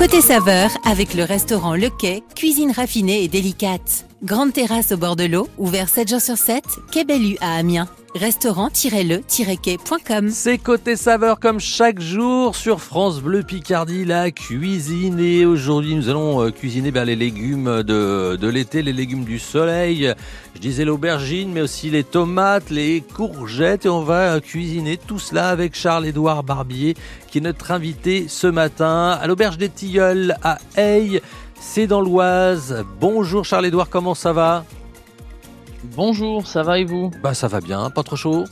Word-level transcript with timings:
Côté 0.00 0.22
saveur, 0.22 0.70
avec 0.86 1.12
le 1.12 1.24
restaurant 1.24 1.74
Le 1.74 1.90
Quai, 1.90 2.22
cuisine 2.34 2.72
raffinée 2.72 3.22
et 3.22 3.28
délicate. 3.28 4.06
Grande 4.22 4.52
terrasse 4.52 4.92
au 4.92 4.98
bord 4.98 5.16
de 5.16 5.24
l'eau, 5.24 5.48
ouvert 5.56 5.88
7 5.88 6.10
jours 6.10 6.20
sur 6.20 6.36
7, 6.36 6.62
Quai 6.92 7.04
Bellu 7.04 7.38
à 7.40 7.54
Amiens. 7.54 7.88
Restaurant-le-quai.com 8.14 10.28
C'est 10.28 10.58
côté 10.58 10.96
saveur 10.96 11.40
comme 11.40 11.58
chaque 11.58 12.00
jour 12.00 12.54
sur 12.54 12.82
France 12.82 13.22
Bleu 13.22 13.42
Picardie, 13.42 14.04
la 14.04 14.30
cuisine. 14.30 15.18
Et 15.20 15.46
aujourd'hui, 15.46 15.94
nous 15.94 16.10
allons 16.10 16.42
euh, 16.42 16.50
cuisiner 16.50 16.90
ben, 16.90 17.04
les 17.04 17.16
légumes 17.16 17.82
de, 17.82 18.46
l'été, 18.46 18.82
les 18.82 18.92
légumes 18.92 19.24
du 19.24 19.38
soleil. 19.38 20.12
Je 20.54 20.60
disais 20.60 20.84
l'aubergine, 20.84 21.50
mais 21.50 21.62
aussi 21.62 21.88
les 21.88 22.04
tomates, 22.04 22.68
les 22.68 23.00
courgettes. 23.00 23.86
Et 23.86 23.88
on 23.88 24.02
va 24.02 24.34
euh, 24.34 24.40
cuisiner 24.40 24.98
tout 24.98 25.18
cela 25.18 25.48
avec 25.48 25.74
Charles-Édouard 25.74 26.42
Barbier, 26.42 26.94
qui 27.28 27.38
est 27.38 27.42
notre 27.42 27.70
invité 27.70 28.26
ce 28.28 28.48
matin 28.48 29.18
à 29.18 29.26
l'auberge 29.26 29.56
des 29.56 29.70
Tilleuls 29.70 30.36
à 30.42 30.58
Aye. 30.76 31.22
C'est 31.62 31.86
dans 31.86 32.00
l'Oise. 32.00 32.84
Bonjour 32.98 33.44
Charles-Édouard, 33.44 33.90
comment 33.90 34.14
ça 34.14 34.32
va? 34.32 34.64
Bonjour, 35.94 36.46
ça 36.46 36.62
va 36.62 36.78
et 36.78 36.84
vous? 36.84 37.10
Bah 37.22 37.34
ça 37.34 37.48
va 37.48 37.60
bien, 37.60 37.90
pas 37.90 38.02
trop 38.02 38.16
chaud? 38.16 38.44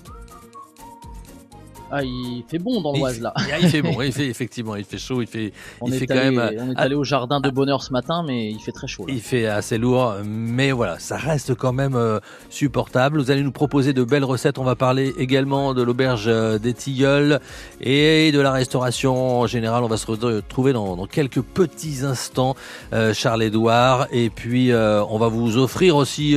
Ah, 1.91 2.03
il 2.03 2.45
fait 2.49 2.59
bon 2.59 2.81
dans 2.81 2.93
l'Oise 2.93 3.21
là. 3.21 3.33
Il 3.61 3.69
fait 3.69 3.83
bon, 3.83 4.01
il 4.03 4.13
fait 4.19 4.27
effectivement, 4.27 4.77
il 4.77 4.85
fait 4.85 4.99
chaud, 4.99 5.23
il 5.23 5.27
fait, 5.27 5.53
on 5.81 5.89
il 5.89 5.95
est 5.95 5.99
fait 5.99 6.11
allé, 6.11 6.37
quand 6.37 6.43
même. 6.43 6.59
On 6.61 6.73
est 6.73 6.79
allé 6.79 6.95
au 6.95 7.05
jardin 7.05 7.41
de 7.41 7.51
bonheur 7.51 7.83
ce 7.83 7.93
matin, 7.93 8.25
mais 8.27 8.51
il 8.51 8.61
fait 8.61 8.73
très 8.73 8.87
chaud. 8.87 9.07
Là. 9.07 9.15
Il 9.15 9.21
fait 9.21 9.47
assez 9.47 9.79
lourd, 9.79 10.15
mais 10.25 10.73
voilà, 10.73 10.99
ça 10.99 11.17
reste 11.17 11.55
quand 11.55 11.73
même 11.73 11.95
euh, 11.95 12.21
supportable. 12.51 13.21
Vous 13.21 13.31
allez 13.31 13.43
nous 13.43 13.53
proposer 13.53 13.93
de 13.93 14.05
belles 14.05 14.25
recettes. 14.25 14.59
On 14.59 14.65
va 14.65 14.75
parler 14.75 15.15
également 15.19 15.75
de 15.75 15.83
l'auberge 15.83 16.25
euh, 16.27 16.59
des 16.59 16.75
Tilleuls 16.75 17.41
et 17.81 18.33
de 18.33 18.41
la 18.41 18.53
restauration 18.53 19.41
en 19.41 19.47
général. 19.47 19.85
On 19.85 19.89
va 19.89 19.97
se 19.97 20.07
retrouver 20.07 20.73
dans, 20.73 20.97
dans 20.97 21.07
quelques 21.07 21.43
petits 21.43 22.05
instants, 22.05 22.57
euh, 22.93 23.15
Charles-Édouard. 23.15 24.09
Et 24.13 24.31
puis, 24.31 24.73
euh, 24.73 25.03
on 25.11 25.19
va 25.19 25.29
vous 25.29 25.57
offrir 25.57 25.97
aussi, 25.97 26.37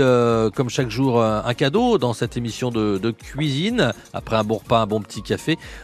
comme 0.55 0.69
chaque 0.69 0.89
jour, 0.89 1.23
un 1.23 1.53
cadeau 1.53 1.97
dans 1.97 2.13
cette 2.13 2.38
émission 2.38 2.69
de, 2.69 2.97
de 2.97 3.11
cuisine. 3.11 3.93
Après 4.13 4.36
un 4.36 4.43
bon 4.43 4.58
repas, 4.58 4.81
un 4.81 4.88
bon 4.88 5.02
petit 5.02 5.21
café, 5.21 5.41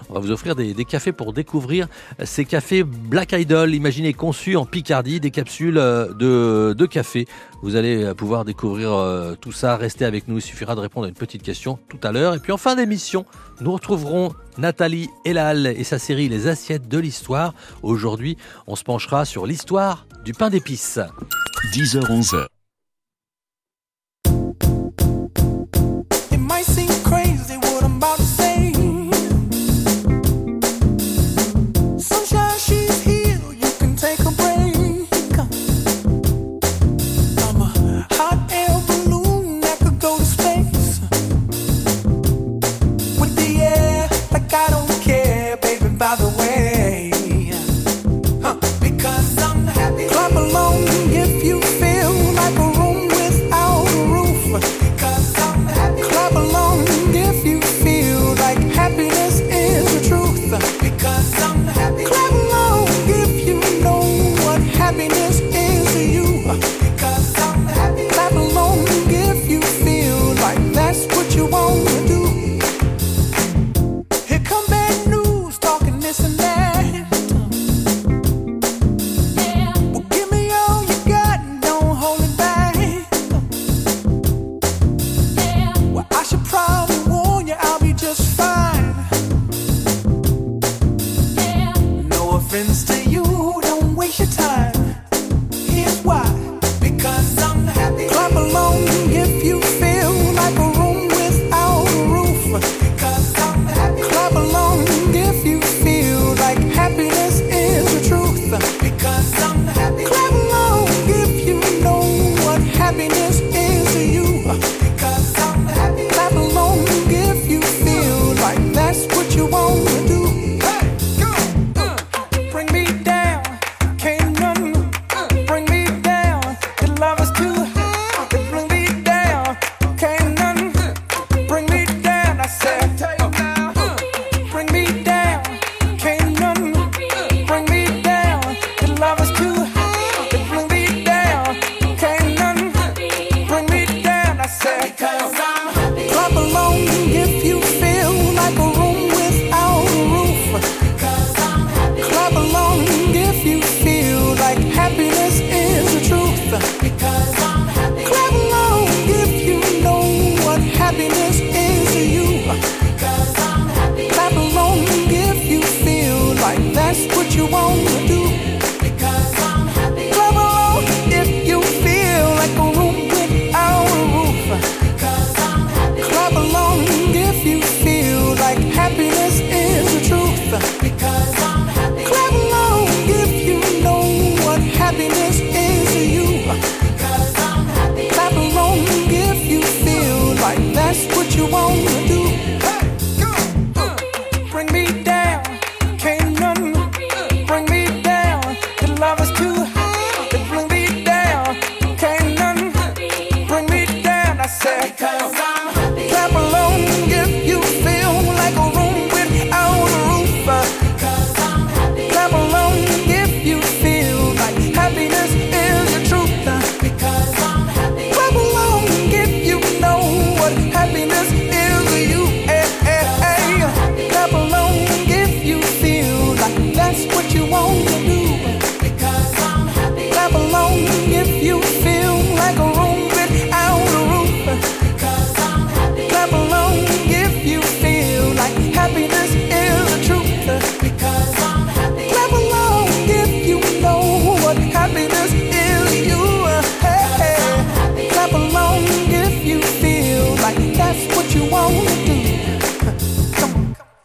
on 0.10 0.14
va 0.14 0.20
vous 0.20 0.32
offrir 0.32 0.56
des, 0.56 0.74
cafés 0.86 1.12
pour 1.12 1.34
découvrir 1.34 1.88
ces 2.24 2.46
cafés 2.46 2.84
Black 2.84 3.34
Idol, 3.34 3.74
imaginez 3.74 4.14
conçus 4.14 4.56
en 4.56 4.66
Picardie, 4.66 5.20
des 5.20 5.32
capsules 5.32 5.78
euh, 5.78 6.74
de, 6.74 6.86
café. 6.86 7.28
Vous 7.62 7.76
allez 7.76 8.14
pouvoir 8.16 8.46
découvrir 8.46 8.94
euh, 8.94 9.36
tout 9.40 9.52
ça. 9.52 9.78
Restez 9.78 10.06
avec 10.06 10.28
nous, 10.28 10.38
il 10.38 10.42
suffira 10.42 10.76
de 10.76 10.80
répondre 10.80 11.06
à 11.06 11.10
une 11.10 11.16
petite 11.16 11.44
question 11.44 11.80
tout 11.90 12.00
à 12.04 12.12
l'heure. 12.12 12.36
Et 12.36 12.40
puis 12.40 12.52
en 12.52 12.58
fin 12.58 12.76
d'émission, 12.76 13.26
nous 13.62 13.72
retrouverons 13.72 14.34
Nathalie 14.58 15.10
Elal 15.26 15.68
et 15.68 15.84
sa 15.84 16.00
série 16.00 16.30
Les 16.30 16.48
assiettes 16.48 16.88
de 16.88 16.98
l'histoire. 16.98 17.54
Aujourd'hui, 17.84 18.38
on 18.68 18.76
se 18.76 18.84
penchera 18.84 19.26
sur 19.26 19.46
l'histoire 19.46 20.08
du 20.24 20.34
pain 20.34 20.50
d'épices. 20.50 21.00
10h-11h. 21.74 22.57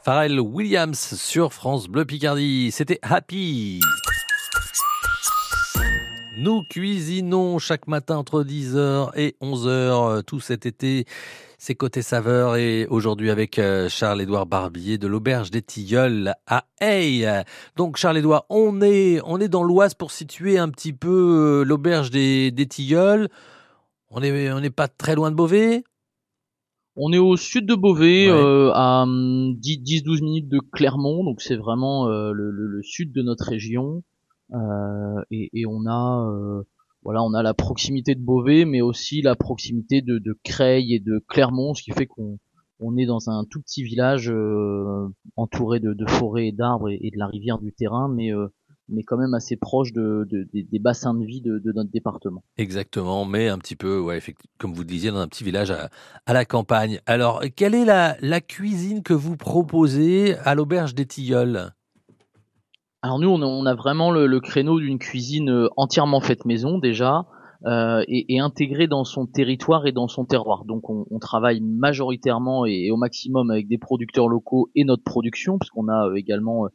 Pharrell 0.04 0.40
Williams 0.40 0.98
sur 0.98 1.52
France 1.52 1.86
Bleu 1.86 2.04
Picardie. 2.04 2.72
C'était 2.72 2.98
Happy. 3.02 3.80
Nous 6.36 6.64
cuisinons 6.68 7.60
chaque 7.60 7.86
matin 7.86 8.16
entre 8.16 8.42
10h 8.42 9.10
et 9.14 9.36
11h 9.40 9.68
euh, 9.68 10.22
tout 10.22 10.40
cet 10.40 10.66
été. 10.66 11.04
C'est 11.56 11.76
côté 11.76 12.02
saveur 12.02 12.56
et 12.56 12.86
aujourd'hui 12.86 13.30
avec 13.30 13.60
euh, 13.60 13.88
Charles-Édouard 13.88 14.46
Barbier 14.46 14.98
de 14.98 15.06
l'auberge 15.06 15.52
des 15.52 15.62
Tilleuls 15.62 16.34
à 16.48 16.64
Hey. 16.80 17.24
Donc 17.76 17.96
Charles-Édouard, 17.96 18.46
on 18.48 18.82
est 18.82 19.20
on 19.24 19.38
est 19.38 19.48
dans 19.48 19.62
l'Oise 19.62 19.94
pour 19.94 20.10
situer 20.10 20.58
un 20.58 20.68
petit 20.68 20.92
peu 20.92 21.60
euh, 21.60 21.64
l'auberge 21.64 22.10
des, 22.10 22.66
Tilleuls. 22.68 23.28
On 24.10 24.20
est 24.20 24.50
on 24.50 24.58
n'est 24.58 24.70
pas 24.70 24.88
très 24.88 25.14
loin 25.14 25.30
de 25.30 25.36
Beauvais. 25.36 25.84
On 26.94 27.12
est 27.12 27.18
au 27.18 27.36
sud 27.36 27.66
de 27.66 27.74
Beauvais, 27.74 28.28
euh, 28.28 28.70
à 28.74 29.06
10-12 29.06 30.18
hum, 30.18 30.24
minutes 30.24 30.48
de 30.48 30.58
Clermont, 30.58 31.24
donc 31.24 31.40
c'est 31.40 31.56
vraiment 31.56 32.06
le, 32.06 32.32
le, 32.32 32.66
le, 32.66 32.82
sud 32.82 33.12
de 33.12 33.22
notre 33.22 33.48
région. 33.48 34.02
Euh, 34.52 35.22
et, 35.30 35.48
et, 35.54 35.66
on 35.66 35.86
a 35.86 36.28
euh, 36.28 36.62
voilà, 37.02 37.22
on 37.22 37.32
a 37.32 37.42
la 37.42 37.54
proximité 37.54 38.14
de 38.14 38.20
Beauvais, 38.20 38.64
mais 38.64 38.82
aussi 38.82 39.22
la 39.22 39.34
proximité 39.34 40.02
de, 40.02 40.18
de 40.18 40.38
Creil 40.44 40.94
et 40.94 41.00
de 41.00 41.24
Clermont, 41.28 41.74
ce 41.74 41.82
qui 41.82 41.92
fait 41.92 42.06
qu'on 42.06 42.38
on 42.82 42.96
est 42.96 43.06
dans 43.06 43.30
un 43.30 43.44
tout 43.44 43.60
petit 43.60 43.82
village 43.82 44.30
euh, 44.30 45.08
entouré 45.36 45.80
de, 45.80 45.94
de 45.94 46.06
forêts 46.06 46.48
et 46.48 46.52
d'arbres 46.52 46.90
et, 46.90 47.10
de 47.12 47.18
la 47.18 47.26
rivière 47.26 47.58
du 47.58 47.72
terrain, 47.72 48.08
mais 48.08 48.32
euh, 48.32 48.48
mais 48.92 49.02
quand 49.02 49.16
même 49.16 49.34
assez 49.34 49.56
proche 49.56 49.92
de, 49.92 50.26
de, 50.30 50.46
des 50.52 50.78
bassins 50.78 51.14
de 51.14 51.24
vie 51.24 51.40
de, 51.40 51.60
notre 51.74 51.90
département. 51.90 52.44
Exactement, 52.56 53.24
mais 53.24 53.48
un 53.48 53.58
petit 53.58 53.76
peu, 53.76 53.98
ouais, 53.98 54.20
comme 54.58 54.72
vous 54.72 54.82
le 54.82 54.86
disiez, 54.86 55.10
dans 55.10 55.18
un 55.20 55.28
petit 55.28 55.44
village 55.44 55.70
à, 55.70 55.90
à 56.26 56.32
la 56.32 56.44
campagne. 56.44 57.00
Alors, 57.06 57.42
quelle 57.56 57.74
est 57.74 57.84
la, 57.84 58.16
la 58.20 58.40
cuisine 58.40 59.02
que 59.02 59.14
vous 59.14 59.36
proposez 59.36 60.36
à 60.44 60.54
l'auberge 60.54 60.94
des 60.94 61.06
Tilleuls? 61.06 61.72
Alors 63.04 63.18
nous, 63.18 63.28
on 63.28 63.66
a, 63.66 63.74
vraiment 63.74 64.12
le, 64.12 64.38
créneau 64.38 64.78
d'une 64.78 65.00
cuisine 65.00 65.50
euh, 65.50 65.68
entièrement 65.76 66.20
faite 66.20 66.44
maison 66.44 66.78
déjà. 66.78 67.26
Euh, 67.64 68.02
et, 68.08 68.34
et, 68.34 68.40
intégrée 68.40 68.88
dans 68.88 69.04
son 69.04 69.26
territoire 69.26 69.86
et 69.86 69.92
dans 69.92 70.08
son 70.08 70.24
terroir. 70.24 70.64
Donc 70.64 70.90
on, 70.90 71.18
travaille 71.20 71.60
majoritairement 71.60 72.66
et, 72.66 72.90
au 72.90 72.96
maximum 72.96 73.52
avec 73.52 73.68
des 73.68 73.78
producteurs 73.78 74.26
locaux 74.26 74.68
et 74.74 74.82
notre 74.82 75.04
production, 75.04 75.58
puisqu'on 75.58 75.86
a 75.86 76.08
euh, 76.08 76.14
également 76.14 76.66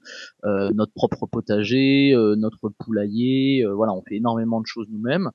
notre 0.45 0.93
propre 0.93 1.25
potager, 1.25 2.13
notre 2.37 2.69
poulailler. 2.69 3.65
voilà, 3.75 3.93
on 3.93 4.01
fait 4.01 4.15
énormément 4.15 4.61
de 4.61 4.65
choses 4.65 4.87
nous-mêmes. 4.89 5.29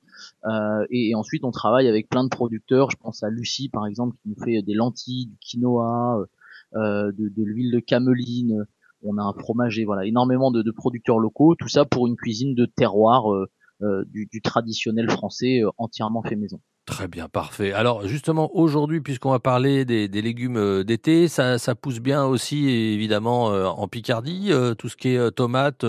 Et, 0.89 1.13
ensuite 1.13 1.43
on 1.43 1.51
travaille 1.51 1.87
avec 1.87 2.09
plein 2.09 2.23
de 2.23 2.29
producteurs. 2.29 2.89
Je 2.89 2.97
pense 2.97 3.21
à 3.21 3.29
Lucie 3.29 3.69
par 3.69 3.85
exemple 3.85 4.15
qui 4.21 4.29
nous 4.29 4.43
fait 4.43 4.61
des 4.63 4.73
lentilles, 4.73 5.27
du 5.27 5.37
quinoa, 5.39 6.25
de, 6.73 7.11
de 7.11 7.43
l'huile 7.43 7.71
de 7.71 7.79
cameline 7.79 8.65
on 9.05 9.17
a 9.17 9.21
un 9.21 9.33
fromager, 9.33 9.83
voilà, 9.83 10.05
énormément 10.05 10.49
de, 10.49 10.71
producteurs 10.71 11.19
locaux, 11.19 11.55
tout 11.55 11.67
ça 11.67 11.83
pour 11.83 12.07
une 12.07 12.15
cuisine 12.15 12.55
de 12.55 12.65
terroir 12.65 13.25
euh, 13.83 14.01
euh, 14.01 14.03
du, 14.31 14.41
traditionnel 14.41 15.09
français 15.09 15.61
euh, 15.61 15.69
entièrement 15.77 16.23
fait 16.23 16.35
maison. 16.35 16.59
Très 16.85 17.07
bien, 17.07 17.29
parfait. 17.29 17.71
Alors 17.71 18.07
justement, 18.07 18.53
aujourd'hui, 18.55 18.99
puisqu'on 18.99 19.31
va 19.31 19.39
parler 19.39 19.85
des, 19.85 20.07
légumes 20.09 20.83
d'été, 20.83 21.27
ça, 21.27 21.57
pousse 21.81 21.99
bien 21.99 22.25
aussi 22.25 22.69
évidemment 22.69 23.45
en 23.45 23.87
Picardie. 23.87 24.51
tout 24.77 24.89
ce 24.89 24.97
qui 24.97 25.15
est 25.15 25.31
tomates, 25.31 25.85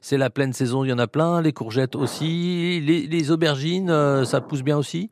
c'est 0.00 0.16
la 0.16 0.30
pleine 0.30 0.52
saison, 0.52 0.84
il 0.84 0.90
y 0.90 0.92
en 0.92 0.98
a 1.00 1.08
plein. 1.08 1.42
Les 1.42 1.52
courgettes 1.52 1.96
aussi. 1.96 2.80
les 2.80 3.30
aubergines, 3.32 4.24
ça 4.24 4.40
pousse 4.40 4.62
bien 4.62 4.76
aussi? 4.76 5.10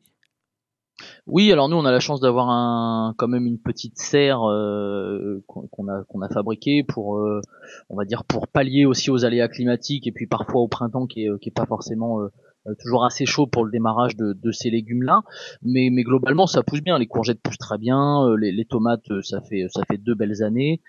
Oui, 1.27 1.51
alors 1.51 1.69
nous 1.69 1.75
on 1.75 1.85
a 1.85 1.91
la 1.91 1.99
chance 1.99 2.19
d'avoir 2.19 2.49
un 2.49 3.15
quand 3.17 3.27
même 3.27 3.47
une 3.47 3.57
petite 3.57 3.97
serre 3.97 4.43
euh, 4.43 5.43
qu'on 5.47 5.87
a 5.87 6.03
qu'on 6.03 6.21
a 6.21 6.29
fabriquée 6.29 6.83
pour 6.83 7.17
euh, 7.17 7.41
on 7.89 7.95
va 7.95 8.05
dire 8.05 8.23
pour 8.25 8.47
pallier 8.47 8.85
aussi 8.85 9.09
aux 9.09 9.25
aléas 9.25 9.47
climatiques 9.47 10.05
et 10.05 10.11
puis 10.11 10.27
parfois 10.27 10.61
au 10.61 10.67
printemps 10.67 11.07
qui 11.07 11.25
est 11.25 11.39
qui 11.39 11.49
est 11.49 11.51
pas 11.51 11.65
forcément 11.65 12.21
euh, 12.21 12.29
toujours 12.79 13.05
assez 13.05 13.25
chaud 13.25 13.47
pour 13.47 13.65
le 13.65 13.71
démarrage 13.71 14.15
de, 14.15 14.51
ces 14.51 14.69
légumes 14.69 15.01
là 15.01 15.21
mais 15.63 15.89
mais 15.91 16.03
globalement 16.03 16.45
ça 16.45 16.61
pousse 16.61 16.81
bien. 16.81 16.99
Les 16.99 17.07
courgettes 17.07 17.41
poussent 17.41 17.57
très 17.57 17.79
bien 17.79 18.27
les, 18.37 18.65
tomates 18.65 19.21
ça 19.23 19.41
fait 19.41 19.65
ça 19.69 19.81
fait 19.89 19.97
deux 19.97 20.13
belles 20.13 20.43
années 20.43 20.81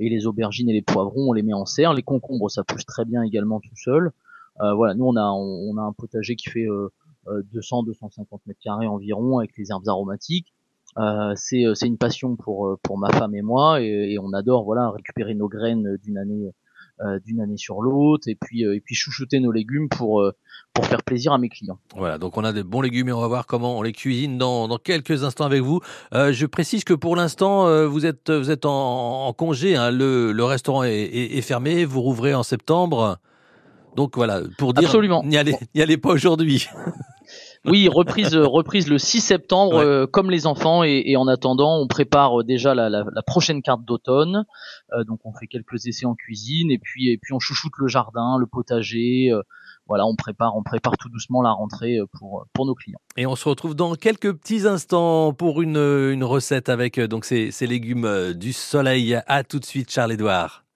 et 0.00 0.10
les 0.10 0.26
aubergines 0.26 0.68
et 0.68 0.74
les 0.74 0.82
poivrons 0.82 1.30
on 1.30 1.32
les 1.32 1.42
met 1.42 1.54
en 1.54 1.64
serre. 1.64 1.94
Les 1.94 2.02
concombres 2.02 2.50
ça 2.50 2.62
pousse 2.62 2.84
très 2.84 3.06
bien 3.06 3.22
également 3.22 3.60
tout 3.60 3.76
seul. 3.76 4.12
Voilà 4.60 4.92
nous 4.94 5.06
on 5.06 5.16
a 5.16 5.30
on 5.30 5.76
a 5.78 5.82
un 5.82 5.92
potager 5.92 6.36
qui 6.36 6.50
fait 6.50 6.66
200-250 7.52 8.20
euh, 8.20 8.36
mètres 8.46 8.60
carrés 8.62 8.86
environ 8.86 9.38
avec 9.38 9.52
les 9.56 9.70
herbes 9.70 9.88
aromatiques. 9.88 10.52
Euh, 10.96 11.32
c'est 11.36 11.66
euh, 11.66 11.74
c'est 11.74 11.86
une 11.86 11.98
passion 11.98 12.34
pour 12.36 12.98
ma 12.98 13.10
femme 13.10 13.34
et 13.34 13.42
moi 13.42 13.80
et, 13.80 14.18
on 14.18 14.32
adore 14.32 14.64
voilà 14.64 14.90
récupérer 14.90 15.34
nos 15.34 15.48
graines 15.48 15.96
d'une 16.02 16.18
année 16.18 17.56
sur 17.56 17.82
l'autre 17.82 18.26
et 18.26 18.34
puis 18.34 18.94
chouchouter 18.94 19.38
nos 19.38 19.52
légumes 19.52 19.88
pour 19.88 20.32
faire 20.82 21.02
plaisir 21.02 21.32
à 21.32 21.38
mes 21.38 21.48
clients. 21.48 21.78
Voilà, 21.94 22.18
donc 22.18 22.36
on 22.36 22.42
a 22.42 22.52
des 22.52 22.64
bons 22.64 22.80
légumes 22.80 23.10
et 23.10 23.12
on 23.12 23.20
va 23.20 23.28
voir 23.28 23.46
comment 23.46 23.78
on 23.78 23.82
les 23.82 23.92
cuisine 23.92 24.38
dans, 24.38 24.78
quelques 24.78 25.22
instants 25.22 25.44
avec 25.44 25.60
vous. 25.60 25.80
Je 26.12 26.46
précise 26.46 26.84
que 26.84 26.94
pour 26.94 27.14
l'instant 27.14 27.86
vous 27.86 28.06
êtes 28.06 28.64
en, 28.64 29.32
congé, 29.34 29.76
hein. 29.76 29.90
le, 29.92 30.42
restaurant 30.42 30.82
est, 30.82 30.94
est, 30.94 31.36
est, 31.36 31.42
fermé, 31.42 31.84
vous 31.84 32.00
rouvrez 32.00 32.34
en 32.34 32.42
septembre. 32.42 33.20
Donc 33.98 34.14
voilà, 34.14 34.42
pour 34.58 34.74
dire 34.74 34.88
Absolument. 34.88 35.24
n'y 35.24 35.36
allez, 35.36 35.96
pas 35.96 36.10
aujourd'hui. 36.10 36.68
Oui, 37.64 37.88
reprise 37.88 38.36
euh, 38.36 38.46
reprise 38.46 38.88
le 38.88 38.98
6 38.98 39.20
septembre, 39.20 39.78
euh, 39.78 40.06
comme 40.06 40.30
les 40.30 40.46
enfants. 40.46 40.84
Et, 40.84 41.16
en 41.16 41.26
attendant, 41.26 41.76
on 41.80 41.88
prépare 41.88 42.40
euh, 42.40 42.44
déjà 42.44 42.74
la, 42.76 43.04
prochaine 43.26 43.60
carte 43.60 43.84
d'automne. 43.84 44.44
donc 45.08 45.18
on 45.24 45.34
fait 45.34 45.48
quelques 45.48 45.84
essais 45.86 46.06
en 46.06 46.14
cuisine 46.14 46.70
et 46.70 46.78
puis 46.78 47.10
et 47.10 47.18
puis 47.18 47.34
on 47.34 47.40
chouchoute 47.40 47.72
le 47.78 47.88
jardin, 47.88 48.38
le 48.38 48.46
potager. 48.46 49.32
voilà, 49.88 50.06
on 50.06 50.14
prépare 50.14 50.56
on 50.56 50.62
prépare 50.62 50.96
tout 50.96 51.08
doucement 51.08 51.42
la 51.42 51.50
rentrée 51.50 51.98
pour 52.16 52.46
pour 52.54 52.64
nos 52.64 52.76
clients. 52.76 53.00
Et 53.16 53.26
on 53.26 53.34
se 53.34 53.48
retrouve 53.48 53.74
dans 53.74 53.96
quelques 53.96 54.32
petits 54.32 54.66
instants 54.66 55.34
pour 55.34 55.60
une, 55.60 55.76
une 55.76 56.24
recette 56.24 56.68
avec 56.68 57.00
donc 57.00 57.24
ces, 57.24 57.50
ces 57.50 57.66
légumes 57.66 58.32
du 58.34 58.52
soleil. 58.52 59.18
À 59.26 59.42
tout 59.42 59.58
de 59.58 59.66
suite, 59.66 59.90
Charles 59.90 60.12
Edouard. 60.12 60.67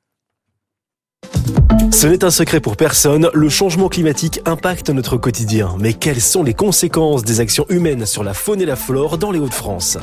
Ce 1.91 2.07
n'est 2.07 2.25
un 2.25 2.31
secret 2.31 2.61
pour 2.61 2.77
personne, 2.77 3.29
le 3.33 3.49
changement 3.49 3.89
climatique 3.89 4.41
impacte 4.45 4.91
notre 4.91 5.17
quotidien. 5.17 5.75
Mais 5.79 5.95
quelles 5.95 6.21
sont 6.21 6.43
les 6.43 6.55
conséquences 6.55 7.25
des 7.25 7.41
actions 7.41 7.67
humaines 7.69 8.07
sur 8.07 8.23
la 8.23 8.35
faune 8.35 8.61
et 8.61 8.67
la 8.67 8.77
flore 8.77 9.19
dans 9.19 9.31
les 9.31 9.39
Hauts-de-France? 9.39 9.99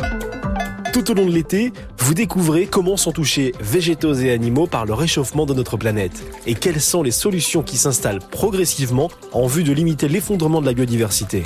Tout 0.91 1.11
au 1.11 1.13
long 1.13 1.25
de 1.25 1.31
l'été, 1.31 1.71
vous 1.99 2.13
découvrez 2.13 2.65
comment 2.65 2.97
sont 2.97 3.11
touchés 3.11 3.53
végétaux 3.61 4.15
et 4.15 4.31
animaux 4.31 4.67
par 4.67 4.85
le 4.85 4.93
réchauffement 4.93 5.45
de 5.45 5.53
notre 5.53 5.77
planète 5.77 6.23
et 6.47 6.55
quelles 6.55 6.81
sont 6.81 7.03
les 7.03 7.11
solutions 7.11 7.63
qui 7.63 7.77
s'installent 7.77 8.19
progressivement 8.19 9.09
en 9.31 9.47
vue 9.47 9.63
de 9.63 9.71
limiter 9.71 10.07
l'effondrement 10.07 10.61
de 10.61 10.65
la 10.65 10.73
biodiversité? 10.73 11.43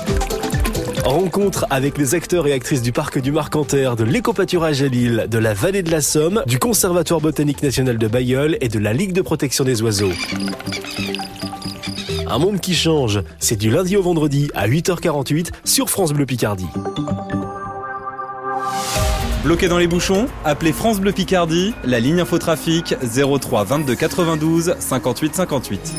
Rencontre 1.03 1.65
avec 1.69 1.98
les 1.98 2.15
acteurs 2.15 2.48
et 2.48 2.53
actrices 2.53 2.81
du 2.81 2.93
parc 2.93 3.19
du 3.19 3.33
Marcanterre, 3.33 3.98
de 3.98 4.05
l'écopâturage 4.05 4.81
à 4.81 4.88
Lille, 4.88 5.27
de 5.29 5.38
la 5.38 5.53
vallée 5.53 5.83
de 5.83 5.91
la 5.91 6.00
Somme, 6.00 6.41
du 6.48 6.60
Conservatoire 6.60 7.19
botanique 7.19 7.62
national 7.62 7.98
de 7.98 8.07
Bayeul 8.07 8.57
et 8.62 8.69
de 8.69 8.79
la 8.79 8.93
Ligue 8.93 9.12
de 9.12 9.22
protection 9.22 9.65
des 9.65 9.81
oiseaux. 9.81 10.13
Un 12.27 12.38
monde 12.38 12.62
qui 12.62 12.74
change, 12.74 13.22
c'est 13.38 13.57
du 13.57 13.69
lundi 13.69 13.98
au 13.98 14.01
vendredi 14.01 14.50
à 14.55 14.69
8h48 14.69 15.50
sur 15.65 15.89
France 15.89 16.13
Bleu 16.13 16.25
Picardie. 16.25 16.69
Bloqué 19.43 19.67
dans 19.67 19.77
les 19.77 19.88
bouchons 19.88 20.27
Appelez 20.45 20.72
France 20.72 21.01
Bleu 21.01 21.12
Picardie, 21.12 21.74
la 21.83 22.00
ligne 22.00 22.22
infotrafic 22.22 22.95
03 23.03 23.65
22 23.65 23.95
92 23.95 24.75
58 24.79 25.36
58. 25.36 25.93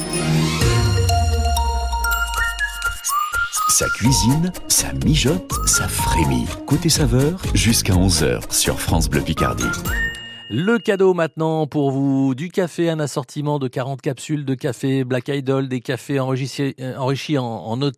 Ça 3.76 3.88
cuisine, 3.88 4.52
ça 4.68 4.92
mijote, 5.04 5.50
ça 5.66 5.88
frémit. 5.88 6.46
Côté 6.64 6.88
saveur, 6.88 7.42
jusqu'à 7.54 7.94
11h 7.94 8.52
sur 8.52 8.78
France 8.78 9.10
Bleu 9.10 9.20
Picardie. 9.20 9.64
Le 10.48 10.78
cadeau 10.78 11.12
maintenant 11.12 11.66
pour 11.66 11.90
vous, 11.90 12.36
du 12.36 12.50
café, 12.50 12.88
un 12.88 13.00
assortiment 13.00 13.58
de 13.58 13.66
40 13.66 14.00
capsules 14.00 14.44
de 14.44 14.54
café 14.54 15.02
Black 15.02 15.26
Idol, 15.26 15.68
des 15.68 15.80
cafés 15.80 16.20
enrichis, 16.20 16.76
enrichis 16.96 17.36
en, 17.36 17.44
en, 17.44 17.90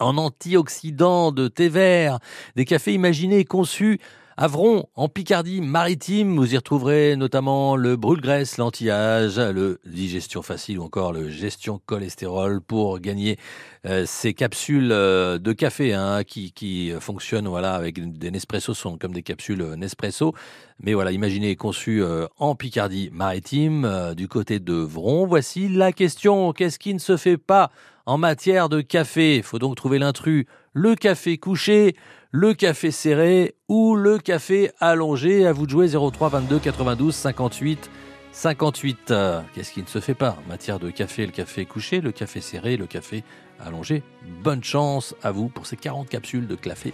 en 0.00 0.18
antioxydants 0.18 1.32
de 1.32 1.48
thé 1.48 1.70
vert, 1.70 2.18
des 2.54 2.66
cafés 2.66 2.92
imaginés 2.92 3.38
et 3.38 3.44
conçus 3.46 4.00
Avron, 4.36 4.88
en 4.96 5.08
Picardie 5.08 5.60
maritime, 5.60 6.36
vous 6.36 6.54
y 6.54 6.56
retrouverez 6.56 7.14
notamment 7.14 7.76
le 7.76 7.94
brûle-graisse, 7.94 8.58
l'anti-âge, 8.58 9.38
le 9.38 9.78
digestion 9.86 10.42
facile 10.42 10.80
ou 10.80 10.82
encore 10.82 11.12
le 11.12 11.28
gestion 11.30 11.80
cholestérol 11.86 12.60
pour 12.60 12.98
gagner 12.98 13.38
euh, 13.86 14.02
ces 14.06 14.34
capsules 14.34 14.90
euh, 14.90 15.38
de 15.38 15.52
café 15.52 15.94
hein, 15.94 16.24
qui, 16.24 16.92
fonctionnent 16.98 17.46
voilà, 17.46 17.74
avec 17.74 18.18
des 18.18 18.32
Nespresso, 18.32 18.74
sont 18.74 18.98
comme 18.98 19.12
des 19.12 19.22
capsules 19.22 19.62
euh, 19.62 19.76
Nespresso. 19.76 20.34
Mais 20.80 20.94
voilà, 20.94 21.12
imaginez 21.12 21.54
conçues 21.54 22.02
en 22.40 22.56
Picardie 22.56 23.10
maritime, 23.12 24.14
du 24.16 24.26
côté 24.26 24.58
de 24.58 24.74
Vron. 24.74 25.28
Voici 25.28 25.68
la 25.68 25.92
question, 25.92 26.52
qu'est-ce 26.52 26.80
qui 26.80 26.92
ne 26.92 26.98
se 26.98 27.16
fait 27.16 27.36
pas 27.36 27.70
en 28.04 28.18
matière 28.18 28.68
de 28.68 28.80
café? 28.80 29.36
Il 29.36 29.44
faut 29.44 29.60
donc 29.60 29.76
trouver 29.76 30.00
l'intrus. 30.00 30.46
Le 30.76 30.96
café 30.96 31.38
couché, 31.38 31.94
le 32.32 32.52
café 32.52 32.90
serré 32.90 33.54
ou 33.68 33.94
le 33.94 34.18
café 34.18 34.72
allongé. 34.80 35.46
À 35.46 35.52
vous 35.52 35.66
de 35.66 35.70
jouer 35.70 35.88
03 35.88 36.28
22 36.30 36.58
92 36.58 37.14
58 37.14 37.90
58. 38.32 39.10
Euh, 39.12 39.40
Qu'est-ce 39.54 39.72
qui 39.72 39.82
ne 39.82 39.86
se 39.86 40.00
fait 40.00 40.14
pas 40.14 40.36
en 40.44 40.48
matière 40.48 40.80
de 40.80 40.90
café 40.90 41.26
Le 41.26 41.32
café 41.32 41.64
couché, 41.64 42.00
le 42.00 42.10
café 42.10 42.40
serré, 42.40 42.76
le 42.76 42.86
café 42.86 43.22
allongé? 43.64 44.02
Bonne 44.42 44.64
chance 44.64 45.14
à 45.22 45.30
vous 45.30 45.48
pour 45.48 45.66
ces 45.66 45.76
40 45.76 46.08
capsules 46.08 46.48
de 46.48 46.56
café, 46.56 46.92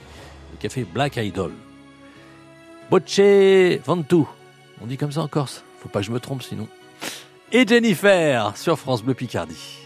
le 0.53 0.59
café 0.59 0.85
Black 0.85 1.17
Idol. 1.17 1.53
Bocce 2.91 3.81
Ventu. 3.87 4.25
On 4.83 4.87
dit 4.87 4.99
comme 4.99 5.13
ça 5.13 5.23
en 5.23 5.29
Corse. 5.29 5.65
Faut 5.79 5.89
pas 5.89 6.01
que 6.01 6.07
je 6.07 6.13
me 6.13 6.21
trompe 6.21 6.43
sinon. 6.43 6.69
Et 7.51 7.67
Jennifer 7.67 8.55
sur 8.59 8.79
France 8.79 9.03
Bleu 9.03 9.15
Picardie. 9.15 9.80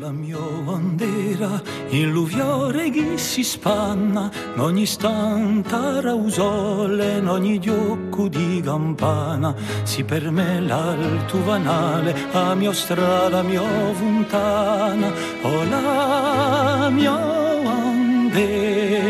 La 0.00 0.10
mia 0.10 0.40
bandera 0.64 1.62
in 1.90 2.10
l'uviore 2.10 2.90
che 2.90 3.16
si 3.16 3.44
spanna 3.44 4.28
ogni 4.56 4.82
istante 4.82 6.00
rausole 6.00 7.20
ogni 7.20 7.60
diocco 7.60 8.26
di 8.26 8.60
campana. 8.60 9.54
Si 9.84 10.02
per 10.02 10.32
me 10.32 10.60
l'alto 10.60 11.44
vanale 11.44 12.12
a 12.32 12.56
mia 12.56 12.72
strada 12.72 13.42
mia 13.42 13.62
fontana. 13.92 15.12
O 15.42 15.62
la 15.62 16.88
mia 16.90 17.16
bandera 17.62 19.04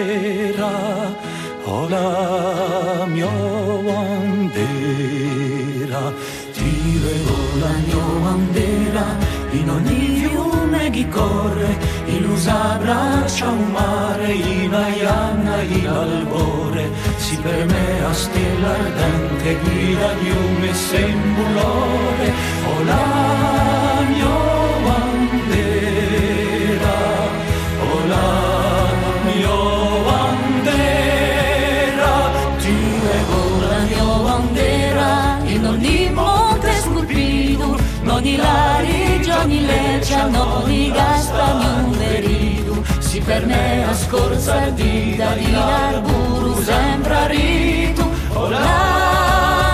o 1.64 1.88
la 1.88 3.06
mia 3.06 3.30
bandera 3.88 4.84
ti 6.52 7.00
regò 7.02 7.38
la 7.58 7.72
mia 7.86 8.04
bandera 8.20 9.25
in 9.58 9.70
ogni 9.70 10.16
fiume 10.18 10.90
che 10.90 11.08
corre, 11.08 11.78
in 12.06 12.25
usa 12.28 12.78
braccia 12.80 13.48
un 13.48 13.70
mare, 13.70 14.32
in 14.32 14.72
aianna 14.72 15.62
in 15.62 15.86
albore, 15.86 16.90
si 17.16 17.36
per 17.38 17.64
me 17.66 18.04
a 18.04 18.12
stella 18.12 18.68
ardente 18.68 19.58
guida 19.62 20.12
di 20.20 20.30
un 20.30 20.75
sembulore, 20.75 22.32
o 22.70 22.82
la 22.84 24.04
mia 24.08 24.36
bandera, 24.84 26.05
nodi 40.28 40.92
non 40.92 41.97
beridu, 41.97 42.83
si 42.99 43.21
permea 43.21 43.95
scorza 43.95 44.71
di 44.71 45.16
da 45.16 45.33
di 45.35 45.54
arburu 45.54 46.62
sempre 46.62 47.28
ritu, 47.28 48.04
olare. 48.35 49.65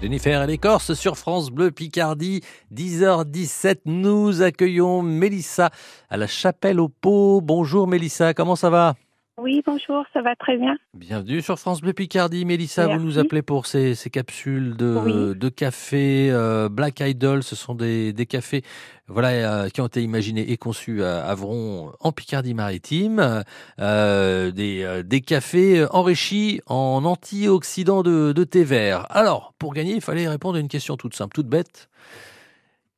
Jennifer 0.00 0.42
et 0.42 0.46
les 0.46 0.58
Corses 0.58 0.94
sur 0.94 1.18
France 1.18 1.50
Bleu 1.50 1.72
Picardie, 1.72 2.42
10h17. 2.72 3.80
Nous 3.86 4.42
accueillons 4.42 5.02
Mélissa 5.02 5.70
à 6.08 6.16
la 6.16 6.28
Chapelle 6.28 6.78
au 6.78 6.88
Pot. 6.88 7.40
Bonjour 7.42 7.88
Mélissa, 7.88 8.32
comment 8.32 8.54
ça 8.54 8.70
va? 8.70 8.94
Oui, 9.40 9.62
bonjour, 9.64 10.04
ça 10.12 10.20
va 10.20 10.34
très 10.34 10.56
bien. 10.56 10.76
Bienvenue 10.94 11.40
sur 11.42 11.60
France 11.60 11.80
Bleu 11.80 11.92
Picardie. 11.92 12.44
Mélissa, 12.44 12.88
vous 12.88 12.98
nous 12.98 13.20
appelez 13.20 13.42
pour 13.42 13.66
ces, 13.66 13.94
ces 13.94 14.10
capsules 14.10 14.76
de, 14.76 14.96
Oui. 14.96 15.38
de 15.38 15.48
café 15.48 16.28
euh, 16.32 16.68
Black 16.68 16.98
Idol. 16.98 17.44
Ce 17.44 17.54
sont 17.54 17.76
des, 17.76 18.12
des 18.12 18.26
cafés 18.26 18.62
voilà, 19.06 19.28
euh, 19.28 19.68
qui 19.68 19.80
ont 19.80 19.86
été 19.86 20.02
imaginés 20.02 20.50
et 20.50 20.56
conçus 20.56 21.04
à 21.04 21.20
Avron 21.20 21.92
en 22.00 22.10
Picardie-Maritime. 22.10 23.44
Euh, 23.78 24.50
des, 24.50 24.82
euh, 24.82 25.04
des 25.04 25.20
cafés 25.20 25.86
enrichis 25.90 26.60
en 26.66 27.04
antioxydants 27.04 28.02
de, 28.02 28.32
de 28.32 28.44
thé 28.44 28.64
vert. 28.64 29.06
Alors, 29.08 29.54
pour 29.60 29.72
gagner, 29.72 29.94
il 29.94 30.00
fallait 30.00 30.28
répondre 30.28 30.56
à 30.56 30.60
une 30.60 30.68
question 30.68 30.96
toute 30.96 31.14
simple, 31.14 31.34
toute 31.34 31.48
bête. 31.48 31.88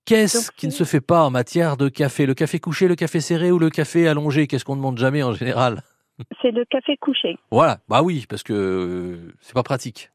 Qu'est-ce 0.07 0.51
qui 0.51 0.67
ne 0.67 0.73
se 0.73 0.85
fait 0.85 1.03
pas 1.03 1.23
en 1.23 1.31
matière 1.31 1.77
de 1.77 1.91
café? 1.91 2.25
Le 2.25 2.33
café 2.35 2.59
couché, 2.59 2.89
le 2.89 2.97
café 2.97 3.21
serré 3.21 3.53
ou 3.53 3.59
le 3.59 3.69
café 3.69 4.09
allongé? 4.09 4.47
Qu'est-ce 4.47 4.65
qu'on 4.65 4.75
ne 4.75 4.81
demande 4.81 4.99
jamais 4.99 5.23
en 5.23 5.35
général? 5.35 5.83
C'est 6.43 6.51
le 6.51 6.65
café 6.65 6.97
couché. 6.97 7.39
voilà, 7.51 7.79
bah 7.89 8.03
oui, 8.03 8.27
parce 8.29 8.43
que 8.43 8.53
euh, 8.53 9.35
c'est 9.41 9.55
pas 9.55 9.63
pratique. 9.63 10.11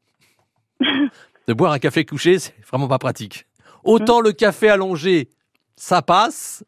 de 0.80 1.52
boire 1.54 1.72
un 1.72 1.78
café 1.78 2.04
couché, 2.04 2.38
c'est 2.38 2.54
vraiment 2.66 2.88
pas 2.88 2.98
pratique. 2.98 3.46
Autant 3.84 4.20
le 4.20 4.32
café 4.32 4.68
allongé, 4.68 5.28
ça 5.76 6.02
passe, 6.02 6.64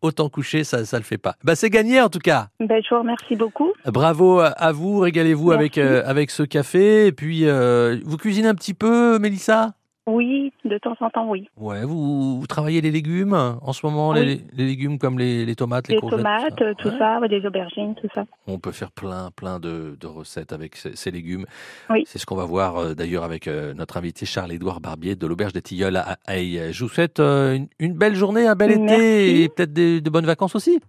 autant 0.00 0.28
couché, 0.28 0.64
ça 0.64 0.84
ça 0.84 0.96
le 0.98 1.04
fait 1.04 1.18
pas. 1.18 1.36
Bah 1.44 1.54
c'est 1.56 1.70
gagné 1.70 2.00
en 2.00 2.08
tout 2.08 2.18
cas. 2.20 2.48
Ben, 2.60 2.82
je 2.82 2.94
vous 2.94 3.00
remercie 3.00 3.36
beaucoup. 3.36 3.72
Bravo 3.84 4.40
à 4.40 4.72
vous, 4.72 4.98
régalez-vous 4.98 5.52
avec 5.52 5.76
euh, 5.78 6.02
avec 6.06 6.30
ce 6.30 6.42
café 6.42 7.06
et 7.06 7.12
puis 7.12 7.46
euh, 7.46 7.98
vous 8.04 8.16
cuisinez 8.16 8.48
un 8.48 8.54
petit 8.54 8.74
peu 8.74 9.18
Mélissa? 9.18 9.74
Oui, 10.06 10.52
de 10.66 10.76
temps 10.76 10.94
en 11.00 11.08
temps, 11.08 11.30
oui. 11.30 11.48
Ouais, 11.56 11.82
vous, 11.84 12.38
vous 12.38 12.46
travaillez 12.46 12.82
les 12.82 12.90
légumes 12.90 13.32
en 13.32 13.72
ce 13.72 13.86
moment, 13.86 14.10
Oui. 14.10 14.22
les, 14.24 14.40
les 14.52 14.66
légumes 14.66 14.98
comme 14.98 15.18
les, 15.18 15.46
les 15.46 15.54
tomates, 15.56 15.88
les, 15.88 15.94
Des 15.94 16.00
courgettes, 16.00 16.18
tomates, 16.18 16.56
tout 16.56 16.64
ça. 16.64 16.74
tout 16.74 16.88
Ouais. 16.88 16.98
ça, 16.98 17.20
ouais, 17.20 17.28
des 17.28 17.46
aubergines, 17.46 17.94
tout 17.94 18.08
ça. 18.14 18.24
On 18.46 18.58
peut 18.58 18.72
faire 18.72 18.92
plein, 18.92 19.30
plein 19.34 19.58
de, 19.58 19.96
de 19.98 20.06
recettes 20.06 20.52
avec 20.52 20.76
ces, 20.76 20.94
ces 20.94 21.10
légumes. 21.10 21.46
Oui. 21.88 22.04
C'est 22.06 22.18
ce 22.18 22.26
qu'on 22.26 22.36
va 22.36 22.44
voir 22.44 22.76
euh, 22.76 22.94
d'ailleurs 22.94 23.24
avec 23.24 23.48
euh, 23.48 23.72
notre 23.72 23.96
invité 23.96 24.26
Charles-Édouard 24.26 24.80
Barbier 24.82 25.16
de 25.16 25.26
l'Auberge 25.26 25.54
des 25.54 25.62
Tilleuls 25.62 25.96
à 25.96 26.18
Haye. 26.28 26.70
Je 26.72 26.84
vous 26.84 26.90
souhaite 26.90 27.18
euh, 27.20 27.54
une, 27.56 27.68
une 27.78 27.94
belle 27.94 28.14
journée, 28.14 28.46
un 28.46 28.56
bel 28.56 28.78
Merci. 28.78 28.94
été 29.02 29.42
et 29.44 29.48
peut-être 29.48 29.72
de 29.72 30.10
bonnes 30.10 30.26
vacances 30.26 30.54
aussi. 30.54 30.80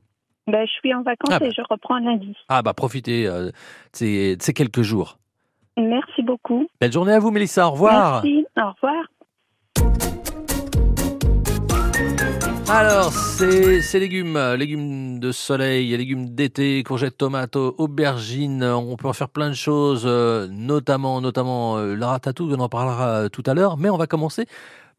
Ben, 0.47 0.65
je 0.67 0.71
suis 0.73 0.93
en 0.93 1.03
vacances 1.03 1.29
Ah 1.31 1.39
bah. 1.39 1.45
et 1.47 1.51
je 1.51 1.61
reprends 1.69 1.97
lundi. 1.99 2.35
Ah 2.49 2.61
bah 2.61 2.73
profitez 2.73 3.25
de 3.27 3.51
ces 3.93 4.37
quelques 4.53 4.81
jours. 4.83 5.17
Merci 5.77 6.21
beaucoup. 6.23 6.67
Belle 6.79 6.91
journée 6.91 7.13
à 7.13 7.19
vous 7.19 7.31
Mélissa, 7.31 7.67
au 7.67 7.71
revoir. 7.71 8.23
Merci. 8.23 8.45
Au 8.57 8.71
revoir. 8.71 9.05
Alors, 12.67 13.11
ces 13.13 13.99
légumes, 13.99 14.37
euh, 14.37 14.57
légumes 14.57 15.19
de 15.19 15.31
soleil, 15.31 15.95
légumes 15.95 16.29
d'été, 16.29 16.81
courgettes, 16.83 17.17
tomates, 17.17 17.55
au- 17.55 17.75
aubergines, 17.77 18.63
on 18.63 18.95
peut 18.95 19.07
en 19.07 19.13
faire 19.13 19.29
plein 19.29 19.49
de 19.49 19.55
choses, 19.55 20.03
euh, 20.05 20.47
notamment, 20.49 21.21
notamment 21.21 21.77
euh, 21.77 21.95
la 21.95 22.07
ratatouille, 22.07 22.53
on 22.57 22.59
en 22.59 22.69
parlera 22.69 23.29
tout 23.29 23.43
à 23.45 23.53
l'heure, 23.53 23.77
mais 23.77 23.89
on 23.91 23.97
va 23.97 24.07
commencer 24.07 24.45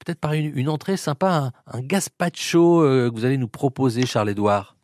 peut-être 0.04 0.20
par 0.20 0.34
une, 0.34 0.56
une 0.56 0.68
entrée 0.68 0.96
sympa, 0.96 1.28
un, 1.66 1.76
un 1.78 1.80
gazpacho 1.80 2.82
euh, 2.82 3.10
que 3.10 3.16
vous 3.16 3.24
allez 3.24 3.36
nous 3.38 3.48
proposer, 3.48 4.06
Charles-Édouard. 4.06 4.75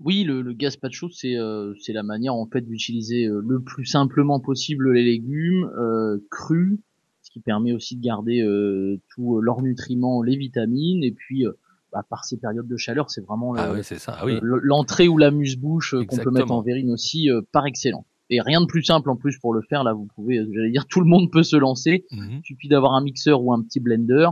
Oui, 0.00 0.24
le, 0.24 0.42
le 0.42 0.52
gazpacho, 0.52 1.08
c'est 1.10 1.36
euh, 1.36 1.72
c'est 1.80 1.92
la 1.94 2.02
manière 2.02 2.34
en 2.34 2.46
fait 2.46 2.60
d'utiliser 2.60 3.26
euh, 3.26 3.40
le 3.46 3.60
plus 3.60 3.86
simplement 3.86 4.40
possible 4.40 4.92
les 4.92 5.02
légumes 5.04 5.70
euh, 5.78 6.18
crus, 6.30 6.78
ce 7.22 7.30
qui 7.30 7.40
permet 7.40 7.72
aussi 7.72 7.96
de 7.96 8.02
garder 8.02 8.40
euh, 8.42 9.00
tous 9.14 9.40
leurs 9.40 9.62
nutriments, 9.62 10.22
les 10.22 10.36
vitamines, 10.36 11.02
et 11.02 11.12
puis 11.12 11.46
euh, 11.46 11.52
bah, 11.92 12.04
par 12.10 12.24
ces 12.26 12.36
périodes 12.36 12.68
de 12.68 12.76
chaleur, 12.76 13.10
c'est 13.10 13.24
vraiment 13.24 13.54
Ah 13.54 13.72
oui, 13.72 13.80
c'est 13.82 13.98
ça. 13.98 14.16
Ah 14.20 14.26
oui. 14.26 14.34
euh, 14.34 14.60
l'entrée 14.62 15.08
ou 15.08 15.16
l'amuse-bouche 15.16 15.94
euh, 15.94 16.04
qu'on 16.04 16.18
peut 16.18 16.30
mettre 16.30 16.50
en 16.52 16.60
verrine 16.60 16.90
aussi 16.90 17.30
euh, 17.30 17.40
par 17.52 17.64
excellent. 17.66 18.04
Et 18.28 18.40
rien 18.40 18.60
de 18.60 18.66
plus 18.66 18.82
simple 18.82 19.08
en 19.08 19.16
plus 19.16 19.38
pour 19.38 19.54
le 19.54 19.62
faire. 19.62 19.84
Là, 19.84 19.92
vous 19.94 20.08
pouvez, 20.14 20.38
euh, 20.38 20.50
j'allais 20.52 20.72
dire, 20.72 20.86
tout 20.86 21.00
le 21.00 21.06
monde 21.06 21.30
peut 21.30 21.44
se 21.44 21.56
lancer. 21.56 22.04
Mhm. 22.10 22.40
Il 22.40 22.44
suffit 22.44 22.68
d'avoir 22.68 22.94
un 22.94 23.02
mixeur 23.02 23.40
ou 23.42 23.52
un 23.52 23.62
petit 23.62 23.80
blender 23.80 24.28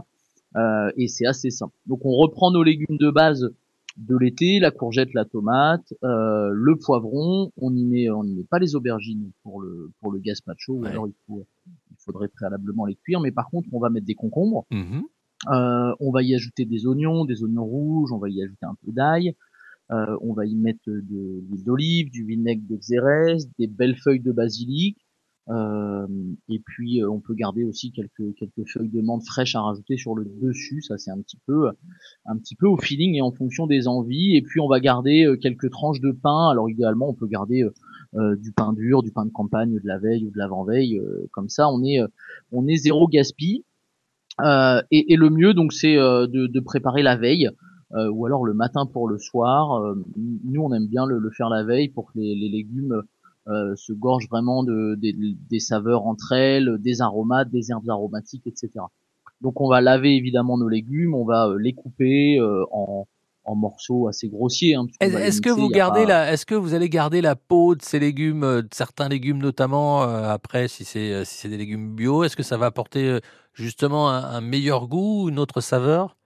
euh, 0.57 0.91
et 0.97 1.09
c'est 1.09 1.27
assez 1.27 1.51
simple. 1.51 1.73
Donc 1.87 2.05
on 2.05 2.11
reprend 2.13 2.51
nos 2.51 2.63
légumes 2.63 2.99
de 2.99 3.11
base 3.11 3.51
de 3.97 4.17
l'été, 4.17 4.59
la 4.59 4.71
courgette, 4.71 5.15
la 5.15 5.25
tomate, 5.25 5.95
euh, 6.03 6.51
le 6.53 6.77
poivron. 6.77 7.53
On 7.57 7.75
y 7.75 7.85
met, 7.85 8.11
on 8.11 8.25
y 8.25 8.35
met 8.35 8.45
pas 8.45 8.59
les 8.59 8.75
aubergines 8.75 9.31
pour 9.43 9.61
le 9.61 9.91
pour 10.01 10.13
le 10.13 10.19
gazpacho. 10.19 10.75
Ouais. 10.75 10.89
alors 10.89 11.07
il 11.07 11.15
faut, 11.27 11.47
il 11.67 11.97
faudrait 11.99 12.29
préalablement 12.29 12.87
les 12.87 12.97
cuire. 12.97 13.21
Mais 13.21 13.31
par 13.31 13.49
contre, 13.49 13.69
on 13.73 13.79
va 13.79 13.91
mettre 13.91 14.07
des 14.07 14.15
concombres. 14.15 14.67
Mhm. 14.71 15.05
Euh, 15.53 15.95
on 16.01 16.11
va 16.11 16.23
y 16.23 16.35
ajouter 16.35 16.65
des 16.65 16.87
oignons, 16.87 17.25
des 17.25 17.43
oignons 17.43 17.65
rouges, 17.65 18.13
on 18.13 18.19
va 18.19 18.29
y 18.31 18.43
ajouter 18.43 18.65
un 18.65 18.77
peu 18.85 18.93
d'ail, 18.93 19.35
euh, 19.91 20.17
on 20.23 20.33
va 20.33 20.47
y 20.47 20.55
mettre 20.55 20.87
de 20.87 21.43
l'huile 21.47 21.65
d'olive, 21.65 22.11
du 22.11 22.25
vinaigre 22.25 22.63
de 22.69 22.77
xérès, 22.77 23.47
des 23.59 23.67
belles 23.67 23.97
feuilles 23.97 24.21
de 24.21 24.33
basilic, 24.33 24.97
euh, 25.51 26.07
et 26.49 26.59
puis 26.59 27.03
euh, 27.03 27.11
on 27.11 27.21
peut 27.21 27.35
garder 27.35 27.65
aussi 27.65 27.93
quelques 27.93 28.67
feuilles 28.67 28.89
de 28.89 29.03
menthe 29.03 29.27
fraîches 29.27 29.55
à 29.55 29.61
rajouter 29.61 29.99
sur 29.99 30.15
le 30.15 30.25
dessus, 30.25 30.81
ça 30.81 30.97
c'est 30.97 31.11
un 31.11 31.21
petit 31.21 31.39
peu 31.47 31.69
un 32.25 32.39
petit 32.39 32.55
peu 32.55 32.67
au 32.67 32.79
feeling 32.79 33.15
et 33.15 33.21
en 33.21 33.31
fonction 33.31 33.67
des 33.67 33.87
envies, 33.87 34.37
et 34.37 34.43
puis 34.43 34.61
on 34.61 34.69
va 34.69 34.81
garder 34.81 35.27
euh, 35.27 35.37
quelques 35.37 35.71
tranches 35.71 36.01
de 36.01 36.13
pain. 36.13 36.49
Alors 36.51 36.71
idéalement 36.71 37.11
on 37.11 37.15
peut 37.15 37.27
garder 37.27 37.63
du 38.15 38.53
pain 38.53 38.73
dur, 38.73 39.03
du 39.03 39.11
pain 39.11 39.27
de 39.27 39.33
campagne 39.33 39.75
de 39.75 39.87
la 39.87 39.99
veille 39.99 40.25
ou 40.25 40.31
de 40.31 40.39
l'avant-veille, 40.39 40.99
euh, 40.99 41.29
comme 41.33 41.49
ça 41.49 41.69
on 41.69 41.83
est 41.83 41.99
on 42.53 42.67
est 42.67 42.77
zéro 42.77 43.07
gaspille. 43.09 43.65
Et, 44.41 45.17
le 45.17 45.31
mieux, 45.31 45.55
donc, 45.55 45.73
c'est 45.73 45.95
de, 45.95 46.61
préparer 46.61 47.03
la 47.03 47.17
veille, 47.17 47.51
ou 47.93 48.27
alors 48.27 48.45
le 48.45 48.53
matin 48.53 48.85
pour 48.85 49.09
le 49.09 49.19
soir. 49.19 49.95
Nous, 50.17 50.61
on 50.61 50.73
aime 50.73 50.89
bien 50.89 51.07
le, 51.07 51.31
faire 51.31 51.49
la 51.49 51.63
veille 51.63 51.89
pour 51.89 52.13
que 52.13 52.19
les 52.19 52.49
légumes 52.49 53.05
euh, 53.49 53.75
se 53.77 53.93
gorgent 53.93 54.29
vraiment 54.29 54.65
de, 54.65 54.95
des, 54.97 55.13
des 55.15 55.61
saveurs 55.61 56.07
entre 56.07 56.33
elles, 56.33 56.77
des 56.81 57.01
aromates, 57.03 57.51
des 57.51 57.71
herbes 57.71 57.89
aromatiques, 57.91 58.47
etc. 58.47 58.71
Donc, 59.41 59.61
on 59.61 59.69
va 59.69 59.81
laver 59.81 60.17
évidemment 60.17 60.57
nos 60.57 60.69
légumes, 60.69 61.15
on 61.15 61.25
va 61.25 61.49
euh, 61.49 61.59
les 61.59 61.75
couper 61.75 62.39
euh, 62.39 62.65
en, 62.73 63.07
en 63.45 63.55
morceaux 63.55 64.09
assez 64.09 64.29
grossiers. 64.29 64.75
hein, 64.75 64.87
Est-ce 65.01 65.43
que 65.43 65.51
vous 65.51 65.69
gardez 65.69 66.05
pas- 66.05 66.09
la, 66.09 66.33
est-ce 66.33 66.47
que 66.47 66.55
vous 66.55 66.73
allez 66.73 66.89
garder 66.89 67.21
la 67.21 67.37
peau 67.37 67.75
de 67.75 67.83
ces 67.83 67.99
légumes, 67.99 68.45
euh, 68.45 68.63
de 68.63 68.69
certains 68.73 69.09
légumes 69.09 69.39
notamment 69.43 70.05
euh, 70.05 70.31
après 70.31 70.67
si 70.69 70.85
c'est 70.85 71.13
euh, 71.13 71.25
si 71.25 71.37
c'est 71.37 71.49
des 71.51 71.59
légumes 71.59 71.95
bio, 71.95 72.25
est-ce 72.25 72.37
que 72.37 72.43
ça 72.43 72.57
va 72.57 72.67
apporter 72.67 73.19
justement 73.53 74.09
un, 74.09 74.23
un 74.25 74.41
meilleur 74.41 74.89
goût, 74.89 75.29
une 75.29 75.39
autre 75.39 75.61
saveur? 75.61 76.17